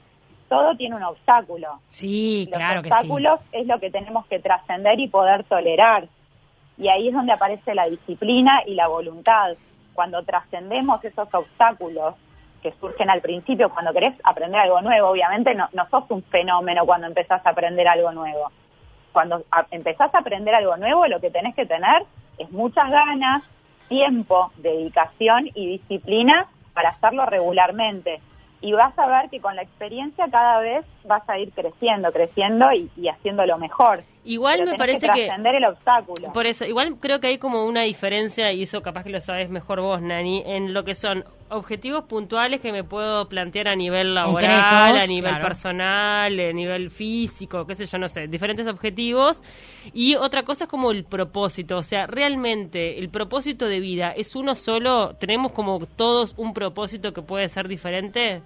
todo 0.49 0.77
tiene 0.77 0.95
un 0.95 1.03
obstáculo. 1.03 1.81
Sí, 1.89 2.47
Los 2.51 2.57
claro 2.57 2.83
que 2.83 2.89
sí. 2.91 2.95
obstáculos 2.95 3.41
es 3.51 3.67
lo 3.67 3.81
que 3.81 3.91
tenemos 3.91 4.27
que 4.27 4.39
trascender 4.39 5.01
y 5.01 5.09
poder 5.09 5.43
tolerar. 5.43 6.07
Y 6.77 6.89
ahí 6.89 7.09
es 7.09 7.15
donde 7.15 7.33
aparece 7.33 7.75
la 7.75 7.89
disciplina 7.89 8.63
y 8.65 8.75
la 8.75 8.87
voluntad. 8.87 9.57
Cuando 9.99 10.23
trascendemos 10.23 11.05
esos 11.05 11.29
obstáculos 11.35 12.15
que 12.63 12.71
surgen 12.81 13.11
al 13.11 13.21
principio 13.21 13.69
cuando 13.69 13.93
querés 13.93 14.15
aprender 14.23 14.61
algo 14.61 14.81
nuevo. 14.81 15.09
Obviamente 15.09 15.57
no, 15.57 15.69
sos 15.91 16.05
un 16.11 16.23
fenómeno 16.23 16.87
cuando 16.87 17.09
empezás 17.09 17.45
a 17.45 17.51
aprender 17.51 17.89
algo 17.89 18.13
nuevo. 18.13 18.53
Cuando 19.13 19.43
a- 19.51 19.67
empezás 19.73 20.15
a 20.15 20.19
aprender 20.19 20.55
algo 20.55 20.77
nuevo, 20.77 21.05
lo 21.09 21.19
que 21.21 21.33
tenés 21.33 21.57
que 21.57 21.67
tener 21.67 22.05
es 22.39 22.49
muchas 22.53 22.89
ganas, 22.89 23.43
tiempo, 23.89 24.53
dedicación 24.59 25.49
y 25.53 25.67
disciplina 25.67 26.47
para 26.75 26.91
hacerlo 26.91 27.27
regularmente. 27.27 28.21
Y 28.61 28.75
vas 28.75 28.97
a 29.01 29.09
ver 29.09 29.31
que 29.31 29.41
con 29.41 29.57
la 29.57 29.63
experiencia 29.63 30.27
cada 30.31 30.61
vez 30.61 30.87
vas 31.07 31.29
a 31.29 31.39
ir 31.41 31.51
creciendo, 31.53 32.13
creciendo 32.13 32.71
y, 32.73 32.89
y 32.97 33.09
haciéndolo 33.09 33.59
mejor. 33.59 34.05
Igual 34.29 34.59
Pero 34.59 34.73
me 34.73 34.77
parece 34.77 35.07
que 35.09 35.25
trascender 35.25 35.55
el 35.55 35.65
obstáculo. 35.65 36.33
Por 36.35 36.45
eso, 36.45 36.67
igual 36.67 36.97
creo 37.01 37.19
que 37.19 37.29
hay 37.29 37.39
como 37.39 37.65
una 37.65 37.81
diferencia, 37.83 38.53
y 38.53 38.63
eso 38.63 38.83
capaz 38.83 39.05
que 39.05 39.09
lo 39.09 39.23
sabes 39.23 39.49
mejor 39.49 39.81
vos, 39.81 40.03
Nani, 40.03 40.43
en 40.45 40.75
lo 40.75 40.85
que 40.85 40.95
son 40.95 41.25
objetivos 41.49 42.05
puntuales 42.05 42.61
que 42.61 42.71
me 42.71 42.85
puedo 42.85 43.27
plantear 43.27 43.69
a 43.69 43.75
nivel 43.75 44.15
laboral, 44.15 44.61
Concretos, 44.61 45.03
a 45.03 45.07
nivel 45.07 45.31
claro. 45.31 45.47
personal, 45.47 46.41
a 46.41 46.53
nivel 46.53 46.91
físico, 46.91 47.67
qué 47.67 47.75
sé 47.75 47.87
yo, 47.87 47.97
no 47.97 48.07
sé, 48.09 48.27
diferentes 48.27 48.67
objetivos. 48.67 49.43
Y 49.95 50.15
otra 50.17 50.43
cosa 50.43 50.65
es 50.65 50.71
como 50.71 50.91
el 50.91 51.05
propósito, 51.05 51.79
o 51.79 51.83
sea, 51.83 52.07
realmente 52.07 52.99
el 52.99 53.09
propósito 53.09 53.65
de 53.65 53.81
vida 53.81 54.11
es 54.11 54.37
uno 54.37 54.55
solo, 54.55 55.15
tenemos 55.15 55.53
como 55.53 55.79
todos 55.97 56.35
un 56.37 56.53
propósito 56.53 57.15
que 57.15 57.23
puede 57.23 57.49
ser 57.49 57.67
diferente 57.67 58.43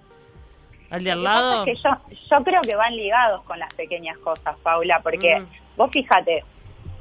al 0.89 1.03
de 1.03 1.11
al 1.11 1.23
lado. 1.23 1.65
es 1.65 1.81
que 1.81 1.89
yo, 1.89 2.15
yo 2.29 2.43
creo 2.45 2.61
que 2.61 2.75
van 2.75 2.95
ligados 2.95 3.43
con 3.43 3.59
las 3.59 3.73
pequeñas 3.73 4.17
cosas, 4.19 4.55
Paula, 4.63 5.01
porque 5.03 5.41
Mm. 5.41 5.62
Vos 5.77 5.89
fíjate, 5.91 6.43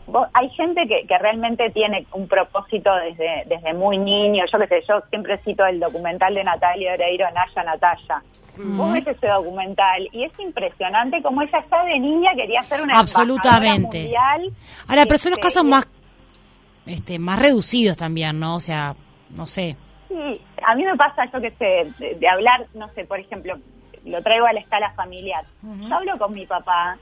vos- 0.06 0.28
hay 0.34 0.48
gente 0.50 0.86
que, 0.86 1.06
que 1.06 1.18
realmente 1.18 1.70
tiene 1.70 2.06
un 2.12 2.26
propósito 2.28 2.94
desde, 2.96 3.44
desde 3.46 3.72
muy 3.74 3.98
niño. 3.98 4.44
Yo 4.50 4.58
qué 4.60 4.66
sé, 4.66 4.82
yo 4.88 5.00
siempre 5.10 5.38
cito 5.38 5.64
el 5.66 5.80
documental 5.80 6.34
de 6.34 6.44
Natalia 6.44 6.94
Oreiro, 6.94 7.26
Naya 7.32 7.62
Natalia. 7.64 8.22
Vos 8.54 8.92
ves 8.92 9.06
ese 9.06 9.28
documental 9.28 10.06
y 10.12 10.24
es 10.24 10.32
impresionante 10.38 11.22
como 11.22 11.40
ella 11.40 11.58
ya 11.70 11.84
de 11.84 11.98
niña 11.98 12.32
quería 12.36 12.60
ser 12.62 12.82
una 12.82 12.98
Absolutamente. 12.98 13.98
mundial. 14.02 14.50
Ahora, 14.86 15.04
pero 15.06 15.16
son 15.18 15.30
los 15.30 15.38
Este, 15.38 15.48
casos 15.48 15.64
más, 15.64 15.88
este, 16.86 17.18
más 17.18 17.38
reducidos 17.38 17.96
también, 17.96 18.38
¿no? 18.38 18.56
O 18.56 18.60
sea, 18.60 18.94
no 19.30 19.46
sé. 19.46 19.76
Sí, 20.08 20.40
a 20.66 20.74
mí 20.74 20.84
me 20.84 20.94
pasa, 20.96 21.24
yo 21.32 21.40
que 21.40 21.50
sé, 21.52 21.90
de, 21.98 22.14
de 22.16 22.28
hablar, 22.28 22.66
no 22.74 22.88
sé, 22.90 23.06
por 23.06 23.18
ejemplo, 23.18 23.54
lo 24.04 24.22
traigo 24.22 24.44
a 24.46 24.52
la 24.52 24.60
escala 24.60 24.90
familiar. 24.92 25.44
Yo 25.62 25.94
hablo 25.94 26.18
con 26.18 26.34
mi 26.34 26.44
papá 26.44 26.98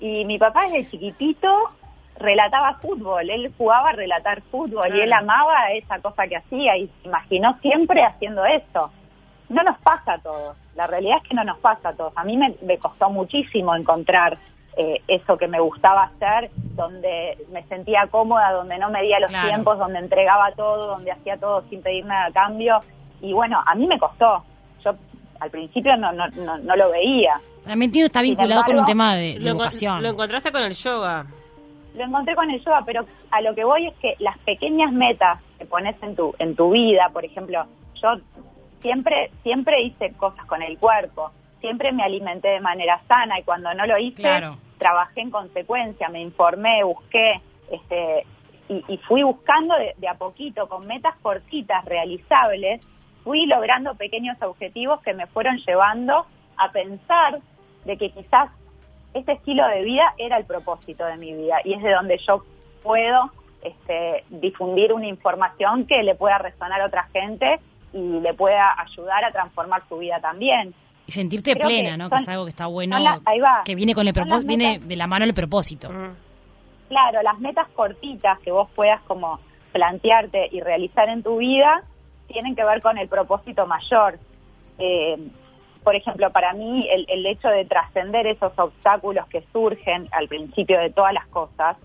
y 0.00 0.24
mi 0.24 0.38
papá 0.38 0.62
desde 0.64 0.90
chiquitito 0.90 1.48
relataba 2.16 2.74
fútbol, 2.74 3.30
él 3.30 3.52
jugaba 3.56 3.90
a 3.90 3.92
relatar 3.92 4.42
fútbol 4.50 4.94
y 4.94 5.00
él 5.00 5.12
amaba 5.12 5.70
esa 5.72 5.98
cosa 6.00 6.26
que 6.26 6.36
hacía 6.36 6.76
y 6.76 6.86
se 6.88 7.08
imaginó 7.08 7.56
siempre 7.60 8.02
haciendo 8.04 8.44
eso. 8.44 8.90
No 9.48 9.62
nos 9.62 9.78
pasa 9.78 10.14
a 10.14 10.18
todos, 10.18 10.56
la 10.76 10.86
realidad 10.86 11.18
es 11.22 11.28
que 11.28 11.34
no 11.34 11.44
nos 11.44 11.58
pasa 11.58 11.90
a 11.90 11.92
todos. 11.94 12.12
A 12.16 12.24
mí 12.24 12.36
me, 12.36 12.54
me 12.62 12.78
costó 12.78 13.10
muchísimo 13.10 13.74
encontrar 13.74 14.38
eh, 14.76 15.02
eso 15.08 15.36
que 15.36 15.48
me 15.48 15.58
gustaba 15.60 16.04
hacer, 16.04 16.50
donde 16.76 17.36
me 17.50 17.62
sentía 17.64 18.06
cómoda, 18.10 18.52
donde 18.52 18.78
no 18.78 18.90
medía 18.90 19.18
los 19.18 19.30
Claro. 19.30 19.48
tiempos, 19.48 19.78
donde 19.78 19.98
entregaba 19.98 20.52
todo, 20.52 20.86
donde 20.86 21.10
hacía 21.10 21.36
todo 21.38 21.62
sin 21.68 21.82
pedir 21.82 22.04
nada 22.06 22.26
a 22.26 22.32
cambio. 22.32 22.80
Y 23.20 23.32
bueno, 23.32 23.60
a 23.66 23.74
mí 23.74 23.86
me 23.86 23.98
costó. 23.98 24.44
Yo 24.84 24.94
al 25.40 25.50
principio 25.50 25.96
no, 25.96 26.12
no, 26.12 26.28
no, 26.28 26.58
no 26.58 26.76
lo 26.76 26.90
veía. 26.90 27.40
También 27.66 27.92
tiene, 27.92 28.06
está 28.06 28.22
vinculado 28.22 28.62
con 28.64 28.78
un 28.78 28.84
tema 28.84 29.14
de, 29.16 29.34
de 29.34 29.38
Lo, 29.40 29.46
encon- 29.46 29.56
educación. 29.56 30.02
lo 30.02 30.08
encontraste 30.10 30.50
con 30.52 30.62
el 30.62 30.72
yoga. 30.74 31.26
Lo 31.94 32.04
encontré 32.04 32.34
con 32.34 32.50
el 32.50 32.60
yoga, 32.64 32.82
pero 32.86 33.04
a 33.30 33.40
lo 33.40 33.54
que 33.54 33.64
voy 33.64 33.86
es 33.88 33.94
que 33.96 34.14
las 34.18 34.38
pequeñas 34.38 34.92
metas 34.92 35.40
que 35.58 35.66
pones 35.66 36.00
en 36.02 36.14
tu, 36.16 36.34
en 36.38 36.54
tu 36.56 36.70
vida, 36.70 37.10
por 37.12 37.24
ejemplo, 37.24 37.64
yo 37.94 38.08
siempre, 38.80 39.30
siempre 39.42 39.82
hice 39.82 40.12
cosas 40.14 40.46
con 40.46 40.62
el 40.62 40.78
cuerpo, 40.78 41.30
siempre 41.60 41.92
me 41.92 42.02
alimenté 42.02 42.48
de 42.48 42.60
manera 42.60 43.00
sana 43.06 43.38
y 43.38 43.42
cuando 43.42 43.72
no 43.74 43.86
lo 43.86 43.98
hice, 43.98 44.22
Claro. 44.22 44.56
trabajé 44.78 45.20
en 45.20 45.30
consecuencia, 45.30 46.08
me 46.08 46.22
informé, 46.22 46.82
busqué, 46.84 47.40
este, 47.70 48.24
y, 48.68 48.82
y 48.88 48.96
fui 48.98 49.22
buscando 49.22 49.74
de, 49.76 49.94
de 49.98 50.08
a 50.08 50.14
poquito, 50.14 50.66
con 50.68 50.86
metas 50.86 51.14
cortitas, 51.20 51.84
realizables, 51.84 52.86
fui 53.24 53.44
logrando 53.46 53.94
pequeños 53.96 54.40
objetivos 54.40 55.02
que 55.02 55.12
me 55.12 55.26
fueron 55.26 55.58
llevando 55.58 56.24
a 56.56 56.70
pensar 56.72 57.40
de 57.84 57.96
que 57.96 58.10
quizás 58.10 58.50
este 59.14 59.32
estilo 59.32 59.66
de 59.68 59.82
vida 59.82 60.14
era 60.18 60.36
el 60.36 60.44
propósito 60.44 61.04
de 61.04 61.16
mi 61.16 61.32
vida 61.34 61.56
y 61.64 61.74
es 61.74 61.82
de 61.82 61.90
donde 61.92 62.18
yo 62.18 62.44
puedo 62.82 63.30
este, 63.62 64.24
difundir 64.30 64.92
una 64.92 65.06
información 65.06 65.86
que 65.86 66.02
le 66.02 66.14
pueda 66.14 66.38
resonar 66.38 66.80
a 66.80 66.86
otra 66.86 67.08
gente 67.12 67.58
y 67.92 67.98
le 68.20 68.32
pueda 68.34 68.72
ayudar 68.80 69.24
a 69.24 69.32
transformar 69.32 69.82
su 69.88 69.98
vida 69.98 70.20
también. 70.20 70.72
Y 71.06 71.12
sentirte 71.12 71.54
creo 71.54 71.66
plena, 71.66 71.90
que 71.92 71.96
¿no? 71.96 72.08
son- 72.08 72.16
que 72.18 72.22
es 72.22 72.28
algo 72.28 72.44
que 72.44 72.50
está 72.50 72.66
bueno, 72.66 72.96
ahí 73.26 73.40
va. 73.40 73.62
que 73.64 73.74
viene 73.74 73.94
con 73.94 74.06
el 74.06 74.14
propósito, 74.14 74.46
viene 74.46 74.72
metas. 74.74 74.88
de 74.88 74.96
la 74.96 75.06
mano 75.08 75.24
el 75.24 75.34
propósito. 75.34 75.88
Claro, 76.88 77.22
las 77.22 77.38
metas 77.40 77.68
cortitas 77.68 78.38
que 78.40 78.50
vos 78.52 78.68
puedas 78.74 79.00
como 79.02 79.40
plantearte 79.72 80.48
y 80.52 80.60
realizar 80.60 81.08
en 81.08 81.22
tu 81.22 81.38
vida 81.38 81.82
tienen 82.28 82.54
que 82.54 82.64
ver 82.64 82.80
con 82.82 82.96
el 82.98 83.08
propósito 83.08 83.66
mayor. 83.66 84.18
Eh, 84.78 85.16
por 85.82 85.96
ejemplo, 85.96 86.30
para 86.30 86.52
mí 86.52 86.86
el, 86.90 87.06
el 87.08 87.26
hecho 87.26 87.48
de 87.48 87.64
trascender 87.64 88.26
esos 88.26 88.52
obstáculos 88.58 89.26
que 89.28 89.42
surgen 89.52 90.08
al 90.12 90.28
principio 90.28 90.78
de 90.78 90.90
todas 90.90 91.12
las 91.14 91.26
cosas, 91.28 91.76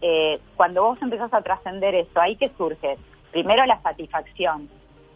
eh, 0.00 0.40
cuando 0.56 0.82
vos 0.82 1.00
empezás 1.00 1.32
a 1.32 1.42
trascender 1.42 1.94
eso, 1.94 2.20
ahí 2.20 2.36
que 2.36 2.50
surge 2.58 2.98
primero 3.32 3.64
la 3.66 3.80
satisfacción, 3.80 4.68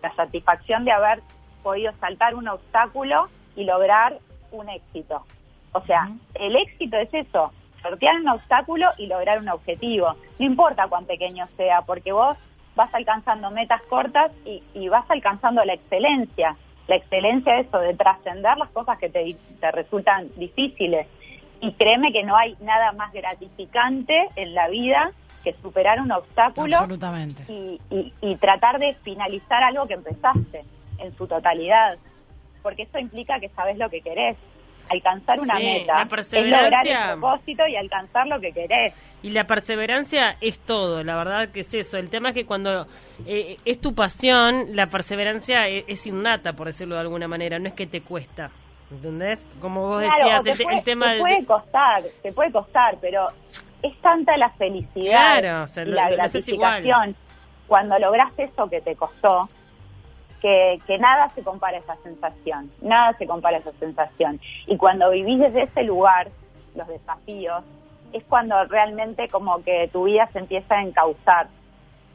la 0.02 0.14
satisfacción 0.14 0.84
de 0.84 0.92
haber 0.92 1.20
podido 1.62 1.92
saltar 2.00 2.34
un 2.34 2.48
obstáculo 2.48 3.28
y 3.54 3.64
lograr 3.64 4.18
un 4.50 4.68
éxito. 4.68 5.24
O 5.72 5.82
sea, 5.82 6.08
el 6.34 6.56
éxito 6.56 6.96
es 6.96 7.12
eso, 7.12 7.52
sortear 7.82 8.16
un 8.16 8.28
obstáculo 8.28 8.88
y 8.96 9.06
lograr 9.06 9.38
un 9.38 9.48
objetivo. 9.48 10.14
No 10.38 10.46
importa 10.46 10.88
cuán 10.88 11.04
pequeño 11.04 11.46
sea, 11.56 11.82
porque 11.82 12.12
vos 12.12 12.36
vas 12.74 12.92
alcanzando 12.94 13.50
metas 13.50 13.82
cortas 13.82 14.32
y, 14.44 14.62
y 14.74 14.88
vas 14.88 15.04
alcanzando 15.10 15.64
la 15.64 15.74
excelencia. 15.74 16.56
La 16.88 16.96
excelencia 16.96 17.60
es 17.60 17.66
eso, 17.68 17.78
de 17.78 17.94
trascender 17.94 18.56
las 18.58 18.70
cosas 18.70 18.98
que 18.98 19.08
te, 19.08 19.36
te 19.60 19.70
resultan 19.70 20.28
difíciles. 20.36 21.06
Y 21.60 21.72
créeme 21.72 22.12
que 22.12 22.22
no 22.24 22.36
hay 22.36 22.56
nada 22.60 22.92
más 22.92 23.12
gratificante 23.12 24.14
en 24.36 24.54
la 24.54 24.68
vida 24.68 25.12
que 25.44 25.52
superar 25.62 26.00
un 26.00 26.10
obstáculo 26.10 26.76
Absolutamente. 26.78 27.44
y, 27.48 27.80
y- 27.90 28.12
y 28.20 28.36
tratar 28.36 28.78
de 28.78 28.94
finalizar 29.04 29.62
algo 29.62 29.86
que 29.86 29.94
empezaste 29.94 30.64
en 30.98 31.16
su 31.16 31.26
totalidad. 31.26 31.96
Porque 32.62 32.82
eso 32.82 32.98
implica 32.98 33.38
que 33.38 33.48
sabes 33.50 33.76
lo 33.78 33.88
que 33.90 34.00
querés. 34.00 34.36
Alcanzar 34.90 35.38
una 35.40 35.56
Sí, 35.58 35.64
meta 35.64 35.94
la 35.96 36.02
es 36.02 36.08
perseverancia. 36.08 36.62
lograr 36.62 36.86
el 36.86 37.18
propósito 37.20 37.66
y 37.66 37.76
alcanzar 37.76 38.26
lo 38.26 38.40
que 38.40 38.52
querés. 38.52 38.94
Y 39.22 39.30
la 39.30 39.44
perseverancia 39.44 40.36
es 40.40 40.60
todo, 40.60 41.02
la 41.02 41.16
verdad 41.16 41.48
que 41.50 41.60
es 41.60 41.74
eso. 41.74 41.98
El 41.98 42.08
tema 42.10 42.28
es 42.28 42.34
que 42.34 42.46
cuando 42.46 42.86
eh, 43.26 43.56
es 43.64 43.80
tu 43.80 43.94
pasión, 43.94 44.74
la 44.76 44.86
perseverancia 44.86 45.68
e- 45.68 45.84
es, 45.88 46.06
innata, 46.06 46.52
por 46.52 46.68
decirlo 46.68 46.94
de 46.94 47.02
alguna 47.02 47.28
manera, 47.28 47.58
no 47.58 47.66
es 47.68 47.74
que 47.74 47.86
te 47.86 48.00
cuesta. 48.00 48.50
¿Entendés? 48.90 49.46
Como 49.60 49.82
vos 49.88 50.00
Claro, 50.02 50.14
decías, 50.42 50.44
te 50.44 50.50
el, 50.52 50.58
puede, 50.66 50.78
el 50.78 50.84
tema 50.84 51.06
te 51.08 51.12
de- 51.14 51.20
puede 51.20 51.44
costar, 51.44 52.02
te 52.22 52.32
puede 52.32 52.52
costar, 52.52 52.96
pero 53.00 53.28
es 53.82 53.94
tanta 54.00 54.36
la 54.38 54.48
felicidad 54.50 55.40
Claro, 55.40 55.62
o 55.64 55.66
sea, 55.66 55.82
y 55.82 55.86
lo- 55.86 55.94
la 55.96 56.10
lo 56.10 56.22
haces 56.22 56.48
igual. 56.48 56.82
gratificación 56.82 57.16
cuando 57.66 57.98
lograste 57.98 58.44
eso 58.44 58.66
que 58.70 58.80
te 58.80 58.96
costó, 58.96 59.48
que, 60.40 60.80
que 60.86 60.98
nada 60.98 61.30
se 61.34 61.42
compara 61.42 61.76
a 61.78 61.80
esa 61.80 61.96
sensación, 62.02 62.70
nada 62.80 63.12
se 63.18 63.26
compara 63.26 63.56
a 63.58 63.60
esa 63.60 63.72
sensación. 63.72 64.40
Y 64.66 64.76
cuando 64.76 65.10
vivís 65.10 65.38
desde 65.38 65.62
ese 65.64 65.82
lugar, 65.82 66.28
los 66.74 66.86
desafíos, 66.88 67.64
es 68.12 68.24
cuando 68.24 68.62
realmente 68.64 69.28
como 69.28 69.62
que 69.62 69.88
tu 69.92 70.04
vida 70.04 70.28
se 70.32 70.38
empieza 70.38 70.76
a 70.76 70.82
encauzar, 70.82 71.48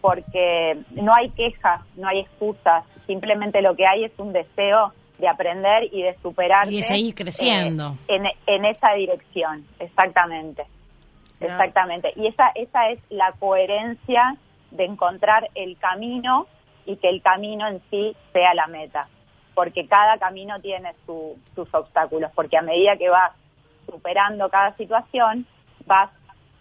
porque 0.01 0.77
no 0.91 1.13
hay 1.15 1.29
quejas, 1.29 1.81
no 1.95 2.07
hay 2.07 2.19
excusas, 2.19 2.83
simplemente 3.07 3.61
lo 3.61 3.75
que 3.75 3.85
hay 3.85 4.03
es 4.05 4.11
un 4.17 4.33
deseo 4.33 4.93
de 5.19 5.27
aprender 5.27 5.85
y 5.93 6.01
de 6.01 6.15
superar 6.21 6.67
Y 6.67 6.77
de 6.77 6.81
seguir 6.81 7.15
creciendo. 7.15 7.95
en, 8.07 8.25
en 8.47 8.65
esa 8.65 8.93
dirección, 8.93 9.65
exactamente. 9.79 10.65
Claro. 11.39 11.53
Exactamente. 11.53 12.13
Y 12.15 12.27
esa, 12.27 12.51
esa 12.55 12.89
es 12.89 12.99
la 13.09 13.33
coherencia 13.39 14.35
de 14.71 14.85
encontrar 14.85 15.49
el 15.55 15.77
camino 15.77 16.47
y 16.85 16.97
que 16.97 17.09
el 17.09 17.21
camino 17.21 17.67
en 17.67 17.81
sí 17.89 18.15
sea 18.31 18.53
la 18.53 18.67
meta. 18.67 19.07
Porque 19.53 19.87
cada 19.87 20.17
camino 20.17 20.59
tiene 20.59 20.93
su- 21.05 21.37
sus 21.55 21.71
obstáculos, 21.73 22.31
porque 22.35 22.57
a 22.57 22.61
medida 22.61 22.97
que 22.97 23.09
vas 23.09 23.31
superando 23.85 24.49
cada 24.49 24.75
situación, 24.77 25.45
vas 25.85 26.09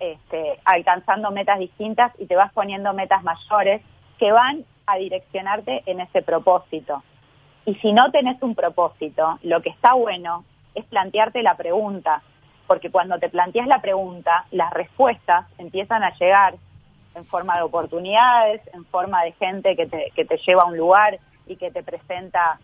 este, 0.00 0.58
alcanzando 0.64 1.30
metas 1.30 1.58
distintas 1.60 2.12
y 2.18 2.26
te 2.26 2.34
vas 2.36 2.52
poniendo 2.52 2.92
metas 2.92 3.22
mayores 3.22 3.82
que 4.18 4.32
van 4.32 4.64
a 4.86 4.96
direccionarte 4.96 5.82
en 5.86 6.00
ese 6.00 6.22
propósito. 6.22 7.02
Y 7.64 7.76
si 7.76 7.92
no 7.92 8.10
tenés 8.10 8.42
un 8.42 8.56
propósito, 8.56 9.38
lo 9.42 9.62
que 9.62 9.70
está 9.70 9.94
bueno 9.94 10.44
es 10.74 10.84
plantearte 10.86 11.42
la 11.42 11.56
pregunta, 11.56 12.20
porque 12.66 12.90
cuando 12.90 13.18
te 13.18 13.28
planteas 13.28 13.68
la 13.68 13.80
pregunta, 13.80 14.44
las 14.50 14.72
respuestas 14.72 15.46
empiezan 15.58 16.02
a 16.02 16.12
llegar 16.18 16.54
en 17.14 17.24
forma 17.26 17.56
de 17.56 17.62
oportunidades, 17.62 18.62
en 18.72 18.84
forma 18.86 19.22
de 19.24 19.32
gente 19.32 19.76
que 19.76 19.86
te, 19.86 20.12
que 20.14 20.24
te 20.24 20.38
lleva 20.38 20.62
a 20.62 20.66
un 20.66 20.76
lugar 20.76 21.18
y 21.46 21.56
que 21.56 21.70
te 21.70 21.82
presenta 21.82 22.58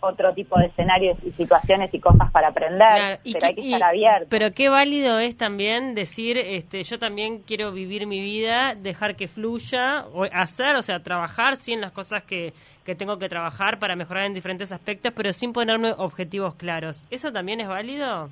otro 0.00 0.34
tipo 0.34 0.58
de 0.58 0.66
escenarios 0.66 1.16
y 1.24 1.30
situaciones 1.32 1.92
y 1.94 1.98
cosas 1.98 2.30
para 2.30 2.48
aprender, 2.48 2.86
Claro, 2.86 3.20
y 3.24 3.32
pero 3.32 3.40
qué- 3.40 3.46
hay 3.46 3.54
que 3.54 3.60
y- 3.62 3.72
estar 3.72 3.88
abierto. 3.88 4.26
Pero 4.28 4.52
qué 4.52 4.68
válido 4.68 5.18
es 5.18 5.34
también 5.38 5.94
decir, 5.94 6.36
este, 6.36 6.82
yo 6.82 6.98
también 6.98 7.38
quiero 7.38 7.72
vivir 7.72 8.06
mi 8.06 8.20
vida, 8.20 8.74
dejar 8.74 9.16
que 9.16 9.28
fluya, 9.28 10.04
o 10.12 10.24
hacer, 10.24 10.76
o 10.76 10.82
sea, 10.82 11.02
trabajar 11.02 11.56
sí 11.56 11.72
en 11.72 11.80
las 11.80 11.92
cosas 11.92 12.22
que, 12.24 12.52
que 12.84 12.94
tengo 12.94 13.18
que 13.18 13.30
trabajar 13.30 13.78
para 13.78 13.96
mejorar 13.96 14.24
en 14.24 14.34
diferentes 14.34 14.72
aspectos, 14.72 15.10
pero 15.16 15.32
sin 15.32 15.54
ponerme 15.54 15.92
objetivos 15.96 16.54
claros. 16.56 17.02
¿Eso 17.10 17.32
también 17.32 17.60
es 17.62 17.68
válido? 17.68 18.28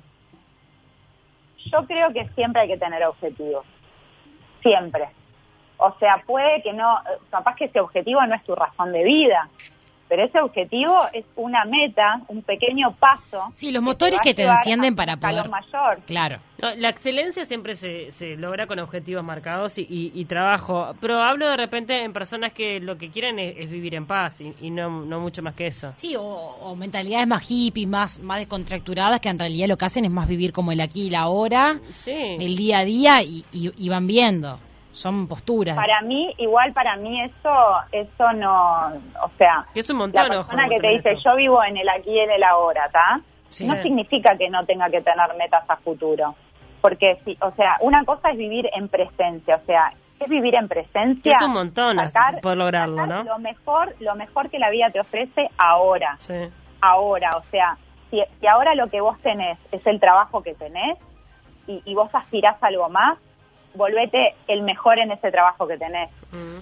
Yo 1.71 1.85
creo 1.87 2.13
que 2.13 2.27
siempre 2.35 2.61
hay 2.61 2.67
que 2.67 2.77
tener 2.77 3.03
objetivos. 3.05 3.65
Siempre. 4.61 5.07
O 5.85 5.93
sea, 5.99 6.21
puede 6.25 6.61
que 6.63 6.71
no, 6.73 6.95
capaz 7.29 7.55
que 7.57 7.65
ese 7.65 7.79
objetivo 7.79 8.25
no 8.25 8.35
es 8.35 8.43
tu 8.43 8.55
razón 8.55 8.91
de 8.93 9.03
vida, 9.03 9.49
pero 10.07 10.25
ese 10.25 10.39
objetivo 10.39 10.95
es 11.11 11.25
una 11.35 11.65
meta, 11.65 12.21
un 12.27 12.41
pequeño 12.43 12.93
paso. 12.99 13.49
Sí, 13.55 13.71
los 13.71 13.81
que 13.81 13.85
motores 13.85 14.19
a 14.19 14.21
que 14.21 14.33
te 14.35 14.43
encienden 14.45 14.95
para 14.95 15.17
poder. 15.17 15.49
mayor. 15.49 15.99
Claro. 16.05 16.37
No, 16.61 16.73
la 16.75 16.89
excelencia 16.89 17.43
siempre 17.45 17.75
se, 17.75 18.11
se 18.11 18.35
logra 18.37 18.67
con 18.67 18.79
objetivos 18.79 19.23
marcados 19.23 19.77
y, 19.79 19.81
y- 19.89 20.11
y 20.13 20.25
trabajo, 20.25 20.93
pero 21.01 21.19
hablo 21.21 21.49
de 21.49 21.57
repente 21.57 22.03
en 22.03 22.13
personas 22.13 22.53
que 22.53 22.79
lo 22.79 22.97
que 22.97 23.09
quieren 23.09 23.39
es, 23.39 23.55
es 23.57 23.69
vivir 23.71 23.95
en 23.95 24.05
paz 24.05 24.39
y, 24.39 24.53
y 24.61 24.69
no, 24.69 24.89
no 25.03 25.19
mucho 25.19 25.41
más 25.41 25.55
que 25.55 25.67
eso. 25.67 25.91
Sí, 25.95 26.15
o, 26.15 26.21
o 26.23 26.75
mentalidades 26.75 27.27
más 27.27 27.41
hippies, 27.41 27.87
más, 27.87 28.19
más 28.19 28.37
descontracturadas, 28.37 29.19
que 29.19 29.29
en 29.29 29.39
realidad 29.39 29.67
lo 29.67 29.77
que 29.77 29.85
hacen 29.85 30.05
es 30.05 30.11
más 30.11 30.27
vivir 30.27 30.53
como 30.53 30.71
el 30.71 30.79
aquí 30.79 31.07
y 31.07 31.09
la 31.09 31.21
ahora, 31.21 31.79
Sí. 31.91 32.37
el 32.39 32.55
día 32.55 32.79
a 32.79 32.85
día, 32.85 33.21
y, 33.23 33.43
y- 33.51 33.71
y 33.75 33.89
van 33.89 34.05
viendo. 34.07 34.59
Son 34.93 35.27
posturas. 35.27 35.75
Para 35.75 36.01
mí, 36.01 36.33
igual 36.37 36.71
para 36.71 36.95
mí 36.97 37.19
eso, 37.21 37.49
eso 37.91 38.31
no, 38.33 38.87
o 39.23 39.29
sea, 39.37 39.65
Que 39.73 39.79
es 39.79 39.89
un 39.89 39.97
montón, 39.97 40.29
la 40.29 40.39
ojo, 40.39 40.47
persona 40.49 40.69
que 40.69 40.79
te 40.79 40.87
dice 40.89 41.13
eso. 41.13 41.31
yo 41.31 41.35
vivo 41.35 41.63
en 41.63 41.77
el 41.77 41.89
aquí 41.89 42.11
y 42.11 42.19
en 42.19 42.29
el 42.31 42.43
ahora, 42.43 42.85
¿está? 42.85 43.19
Sí. 43.49 43.67
No 43.67 43.81
significa 43.81 44.37
que 44.37 44.49
no 44.49 44.63
tenga 44.65 44.89
que 44.89 45.01
tener 45.01 45.33
metas 45.37 45.63
a 45.67 45.75
futuro, 45.77 46.35
porque 46.79 47.17
si, 47.25 47.35
o 47.41 47.51
sea, 47.51 47.77
una 47.81 48.05
cosa 48.05 48.29
es 48.31 48.37
vivir 48.37 48.69
en 48.73 48.87
presencia, 48.87 49.55
o 49.55 49.63
sea, 49.65 49.93
es 50.19 50.29
vivir 50.29 50.53
en 50.55 50.67
presencia. 50.67 51.21
Que 51.23 51.29
es 51.31 51.41
un 51.41 51.53
montón 51.53 51.99
así, 51.99 52.17
por 52.41 52.55
lograrlo, 52.55 52.97
sacar 52.97 53.09
¿no? 53.09 53.23
Lo 53.23 53.39
mejor, 53.39 53.95
lo 53.99 54.15
mejor 54.15 54.49
que 54.51 54.59
la 54.59 54.69
vida 54.69 54.89
te 54.91 54.99
ofrece 54.99 55.49
ahora, 55.57 56.15
Sí. 56.19 56.35
ahora, 56.81 57.31
o 57.35 57.41
sea, 57.49 57.77
si, 58.11 58.21
si 58.39 58.45
ahora 58.47 58.75
lo 58.75 58.87
que 58.87 59.01
vos 59.01 59.19
tenés 59.21 59.57
es 59.71 59.85
el 59.87 59.99
trabajo 59.99 60.43
que 60.43 60.53
tenés 60.53 60.99
y, 61.67 61.81
y 61.83 61.95
vos 61.95 62.13
aspirás 62.13 62.61
a 62.61 62.67
algo 62.67 62.89
más, 62.89 63.17
volvete 63.75 64.35
el 64.47 64.61
mejor 64.63 64.99
en 64.99 65.11
ese 65.11 65.31
trabajo 65.31 65.67
que 65.67 65.77
tenés. 65.77 66.09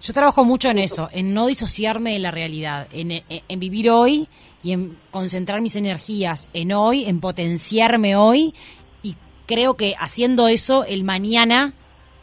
Yo 0.02 0.14
trabajo 0.14 0.44
mucho 0.46 0.70
en 0.70 0.80
eso, 0.80 1.10
en 1.12 1.34
no 1.34 1.48
disociarme 1.48 2.14
de 2.14 2.20
la 2.20 2.32
realidad, 2.32 2.88
en, 2.92 3.12
en- 3.12 3.24
en 3.30 3.60
vivir 3.60 3.90
hoy 3.90 4.28
y 4.64 4.72
en 4.74 4.98
concentrar 5.12 5.62
mis 5.62 5.76
energías 5.76 6.48
en 6.54 6.72
hoy, 6.72 7.06
en 7.06 7.20
potenciarme 7.20 8.16
hoy 8.16 8.54
y 9.04 9.16
creo 9.46 9.76
que 9.76 9.96
haciendo 10.00 10.48
eso 10.48 10.86
el 10.86 11.04
mañana, 11.04 11.74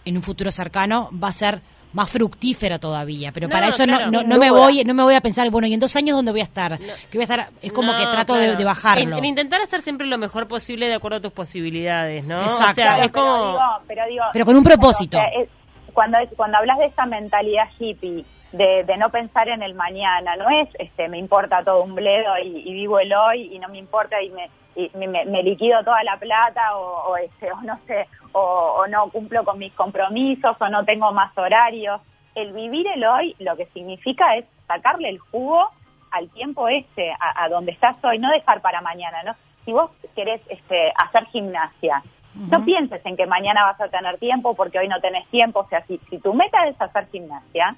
en 0.04 0.16
un 0.16 0.22
futuro 0.22 0.50
cercano, 0.50 1.10
va 1.12 1.28
a 1.28 1.32
ser 1.32 1.60
más 1.92 2.10
fructífero 2.10 2.78
todavía. 2.78 3.32
Pero 3.32 3.48
No, 3.48 3.52
para 3.52 3.68
eso 3.68 3.86
no, 3.86 3.96
claro. 3.96 4.22
no, 4.26 4.38
me 4.38 4.50
voy 4.50 4.84
no 4.84 4.94
me 4.94 5.02
voy 5.02 5.14
a 5.14 5.20
pensar, 5.20 5.48
bueno, 5.50 5.66
¿y 5.68 5.74
en 5.74 5.80
dos 5.80 5.94
años 5.96 6.16
dónde 6.16 6.30
voy 6.32 6.40
a 6.40 6.44
estar? 6.44 6.78
Que 6.78 7.18
voy 7.18 7.20
a 7.20 7.24
estar 7.24 7.48
es 7.62 7.72
como 7.72 7.96
que 7.96 8.02
trato 8.04 8.34
de, 8.34 8.44
claro. 8.44 8.58
de 8.58 8.64
bajarlo. 8.64 9.02
En, 9.12 9.18
en 9.18 9.24
intentar 9.24 9.60
hacer 9.60 9.80
siempre 9.82 10.06
lo 10.06 10.18
mejor 10.18 10.46
posible 10.48 10.86
de 10.86 10.94
acuerdo 10.94 11.18
a 11.18 11.20
tus 11.20 11.32
posibilidades, 11.32 12.24
¿no? 12.24 12.34
Exacto. 12.42 12.64
O 12.70 12.74
sea, 12.74 12.84
Claro, 12.84 13.02
es 13.04 13.12
como... 13.12 13.26
pero, 13.26 13.46
digo, 13.48 13.82
pero 13.88 14.04
digo, 14.08 14.24
Pero 14.32 14.44
con 14.44 14.56
un 14.56 14.64
propósito. 14.64 15.18
o 15.18 15.20
sea, 15.20 15.28
es- 15.42 15.48
cuando, 15.92 16.18
cuando 16.36 16.58
hablas 16.58 16.78
de 16.78 16.86
esa 16.86 17.06
mentalidad 17.06 17.64
hippie, 17.78 18.24
de, 18.52 18.84
de 18.84 18.96
no 18.96 19.10
pensar 19.10 19.48
en 19.48 19.62
el 19.62 19.74
mañana, 19.74 20.36
no 20.36 20.48
es 20.48 20.68
este 20.78 21.06
me 21.08 21.18
importa 21.18 21.62
todo 21.64 21.82
un 21.82 21.94
bledo 21.94 22.30
y, 22.42 22.62
y 22.66 22.72
vivo 22.72 22.98
el 22.98 23.12
hoy 23.12 23.54
y 23.54 23.58
no 23.58 23.68
me 23.68 23.78
importa 23.78 24.22
y 24.22 24.30
me, 24.30 24.48
y 24.78 24.90
me, 24.96 25.42
liquido 25.42 25.82
toda 25.82 26.04
la 26.04 26.16
plata 26.18 26.76
o, 26.76 27.10
o, 27.10 27.16
este, 27.16 27.50
o 27.50 27.60
no 27.62 27.78
sé, 27.86 28.06
o, 28.32 28.40
o 28.40 28.86
no 28.86 29.10
cumplo 29.10 29.44
con 29.44 29.58
mis 29.58 29.72
compromisos 29.74 30.56
o 30.60 30.68
no 30.68 30.84
tengo 30.84 31.12
más 31.12 31.36
horarios. 31.36 32.00
El 32.36 32.52
vivir 32.52 32.86
el 32.86 33.04
hoy 33.04 33.34
lo 33.40 33.56
que 33.56 33.66
significa 33.66 34.36
es 34.36 34.44
sacarle 34.68 35.08
el 35.08 35.18
jugo 35.18 35.68
al 36.12 36.30
tiempo 36.30 36.68
este, 36.68 37.10
a, 37.10 37.44
a 37.44 37.48
donde 37.48 37.72
estás 37.72 37.96
hoy, 38.04 38.20
no 38.20 38.30
dejar 38.30 38.60
para 38.60 38.80
mañana, 38.80 39.22
¿no? 39.24 39.34
Si 39.64 39.72
vos 39.72 39.90
querés 40.14 40.40
este, 40.48 40.92
hacer 40.96 41.26
gimnasia, 41.26 42.02
no 42.34 42.64
pienses 42.64 43.04
en 43.04 43.16
que 43.16 43.26
mañana 43.26 43.64
vas 43.64 43.80
a 43.80 43.88
tener 43.88 44.16
tiempo 44.18 44.54
porque 44.54 44.78
hoy 44.78 44.86
no 44.86 45.00
tenés 45.00 45.26
tiempo. 45.28 45.60
O 45.60 45.68
sea, 45.68 45.84
si, 45.86 45.98
si 46.08 46.18
tu 46.18 46.32
meta 46.34 46.68
es 46.68 46.80
hacer 46.80 47.08
gimnasia, 47.10 47.74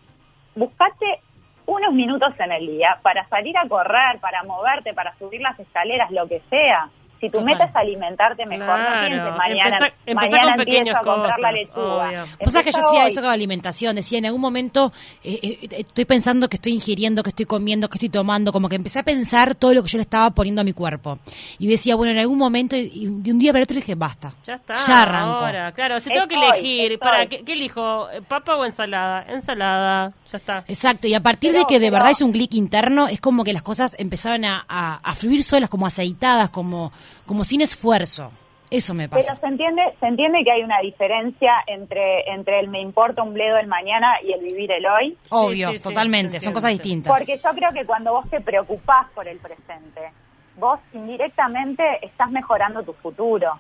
buscate 0.55 1.23
unos 1.71 1.93
minutos 1.93 2.33
en 2.39 2.53
el 2.53 2.67
día 2.67 2.99
para 3.03 3.27
salir 3.29 3.57
a 3.57 3.69
correr, 3.69 4.19
para 4.21 4.43
moverte, 4.45 4.93
para 4.95 5.15
subir 5.19 5.41
las 5.41 5.59
escaleras, 5.59 6.11
lo 6.11 6.27
que 6.27 6.41
sea. 6.51 6.89
Si 7.21 7.27
tu 7.29 7.33
Total. 7.33 7.45
meta 7.53 7.65
es 7.67 7.77
alimentarte 7.77 8.47
mejor, 8.47 8.65
Claro. 8.65 8.95
no 9.03 9.07
pienses 9.09 9.37
mañana, 9.37 9.77
Empezá- 9.77 9.95
empezá 10.07 10.31
mañana 10.39 10.53
con 10.57 10.61
empiezo 10.75 10.97
a 10.97 11.01
comprar 11.03 11.39
la 11.41 11.53
lechuga. 11.53 12.25
Vos 12.43 12.53
sabés 12.55 12.65
que 12.65 12.73
yo 12.73 12.79
hacía 12.89 13.05
hoy. 13.05 13.11
eso 13.11 13.21
con 13.21 13.27
la 13.29 13.35
alimentación, 13.35 13.97
decía 13.97 14.19
en 14.21 14.25
algún 14.25 14.41
momento 14.41 14.91
eh, 15.23 15.39
eh, 15.43 15.69
estoy 15.71 16.07
pensando 16.07 16.49
que 16.49 16.57
estoy 16.57 16.73
ingiriendo, 16.73 17.23
que 17.23 17.29
estoy 17.29 17.45
comiendo, 17.45 17.91
que 17.91 17.99
estoy 17.99 18.09
tomando, 18.09 18.53
como 18.53 18.71
que 18.71 18.77
empecé 18.77 19.01
a 19.01 19.03
pensar 19.03 19.55
todo 19.55 19.75
lo 19.75 19.83
que 19.83 19.89
yo 19.91 19.99
le 19.99 20.03
estaba 20.05 20.31
poniendo 20.31 20.63
a 20.63 20.65
mi 20.65 20.73
cuerpo. 20.73 21.19
Y 21.59 21.69
decía, 21.69 21.95
bueno, 21.95 22.11
en 22.13 22.19
algún 22.21 22.39
momento, 22.39 22.75
y 22.75 22.91
y 22.95 23.07
de 23.07 23.33
un 23.33 23.39
día 23.39 23.53
para 23.53 23.65
otro 23.65 23.75
dije, 23.77 23.95
basta. 23.97 24.33
Ya 24.47 24.55
está. 24.55 24.73
Ya 24.77 25.03
arranco. 25.03 25.45
Ahora, 25.45 25.73
claro, 25.73 26.01
si 26.01 26.09
tengo 26.09 26.27
que 26.27 26.37
elegir, 26.37 26.93
estoy. 26.93 26.97
para 27.07 27.27
¿qué, 27.27 27.45
qué 27.45 27.53
elijo? 27.53 28.09
¿Papa 28.29 28.57
o 28.57 28.65
ensalada? 28.65 29.27
Ensalada, 29.29 30.13
ya 30.31 30.39
está. 30.39 30.59
Exacto, 30.69 31.07
y 31.09 31.15
a 31.15 31.21
partir 31.21 31.53
Pero- 31.53 31.61
de 31.65 31.67
que 31.67 31.75
de 31.81 31.87
pero- 31.87 31.93
verdad 31.95 32.11
es 32.13 32.23
un 32.23 32.33
clic 32.33 32.55
interno, 32.55 33.09
es 33.09 33.21
como 33.21 33.45
que 33.45 33.53
las 33.53 33.63
cosas 33.63 33.97
empezaban 33.99 34.45
a, 34.45 34.65
a- 34.69 35.01
a 35.03 35.15
fluir 35.15 35.43
solas, 35.45 35.69
como 35.71 35.87
aceitadas, 35.87 36.51
como, 36.51 36.93
como 37.27 37.45
sin 37.45 37.61
esfuerzo. 37.61 38.33
Eso 38.71 38.95
me 38.95 39.09
Pero 39.09 39.21
pasa. 39.21 39.35
se 39.41 39.47
entiende, 39.47 39.83
se 39.99 40.07
entiende 40.07 40.45
que 40.45 40.53
hay 40.53 40.63
una 40.63 40.79
diferencia 40.81 41.53
entre, 41.67 42.21
entre 42.33 42.61
el 42.61 42.69
me 42.69 42.81
importa 42.81 43.21
un 43.25 43.35
bledo 43.35 43.57
el 43.57 43.67
mañana 43.67 44.13
y 44.23 44.33
el 44.33 44.41
vivir 44.43 44.71
el 44.71 44.87
hoy. 44.87 45.19
Obvio, 45.31 45.71
sí, 45.71 45.77
sí, 45.79 45.83
totalmente, 45.83 46.39
son 46.39 46.53
cosas 46.53 46.71
distintas. 46.71 47.13
Porque 47.13 47.37
yo 47.43 47.51
creo 47.51 47.73
que 47.73 47.85
cuando 47.85 48.13
vos 48.13 48.31
te 48.31 48.41
preocupás 48.41 49.09
por 49.13 49.27
el 49.27 49.39
presente, 49.39 50.13
vos 50.57 50.79
indirectamente 50.93 51.83
estás 52.03 52.31
mejorando 52.31 52.85
tu 52.85 52.93
futuro. 52.93 53.59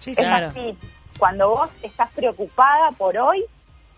Sí, 0.00 0.10
Es 0.10 0.16
sí. 0.16 0.24
Claro. 0.24 0.48
así. 0.48 0.76
Cuando 1.18 1.50
vos 1.50 1.70
estás 1.82 2.10
preocupada 2.12 2.90
por 2.98 3.16
hoy, 3.16 3.44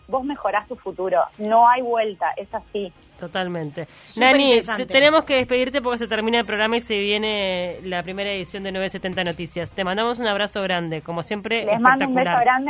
vos 0.08 0.24
mejorás 0.24 0.66
tu 0.68 0.74
futuro. 0.74 1.22
No 1.38 1.68
hay 1.68 1.82
vuelta, 1.82 2.32
es 2.36 2.52
así. 2.54 2.92
Totalmente. 3.18 3.86
Súper 4.06 4.32
Nani, 4.32 4.60
tenemos 4.86 5.24
que 5.24 5.36
despedirte 5.36 5.80
porque 5.80 5.98
se 5.98 6.08
termina 6.08 6.40
el 6.40 6.44
programa 6.44 6.76
y 6.76 6.80
se 6.80 6.98
viene 6.98 7.78
la 7.84 8.02
primera 8.02 8.30
edición 8.30 8.64
de 8.64 8.72
970 8.72 9.24
Noticias. 9.24 9.72
Te 9.72 9.84
mandamos 9.84 10.18
un 10.18 10.26
abrazo 10.26 10.62
grande, 10.62 11.00
como 11.00 11.22
siempre. 11.22 11.64
Les 11.64 11.80
mando 11.80 12.06
un 12.06 12.14
beso 12.14 12.30
grande. 12.40 12.62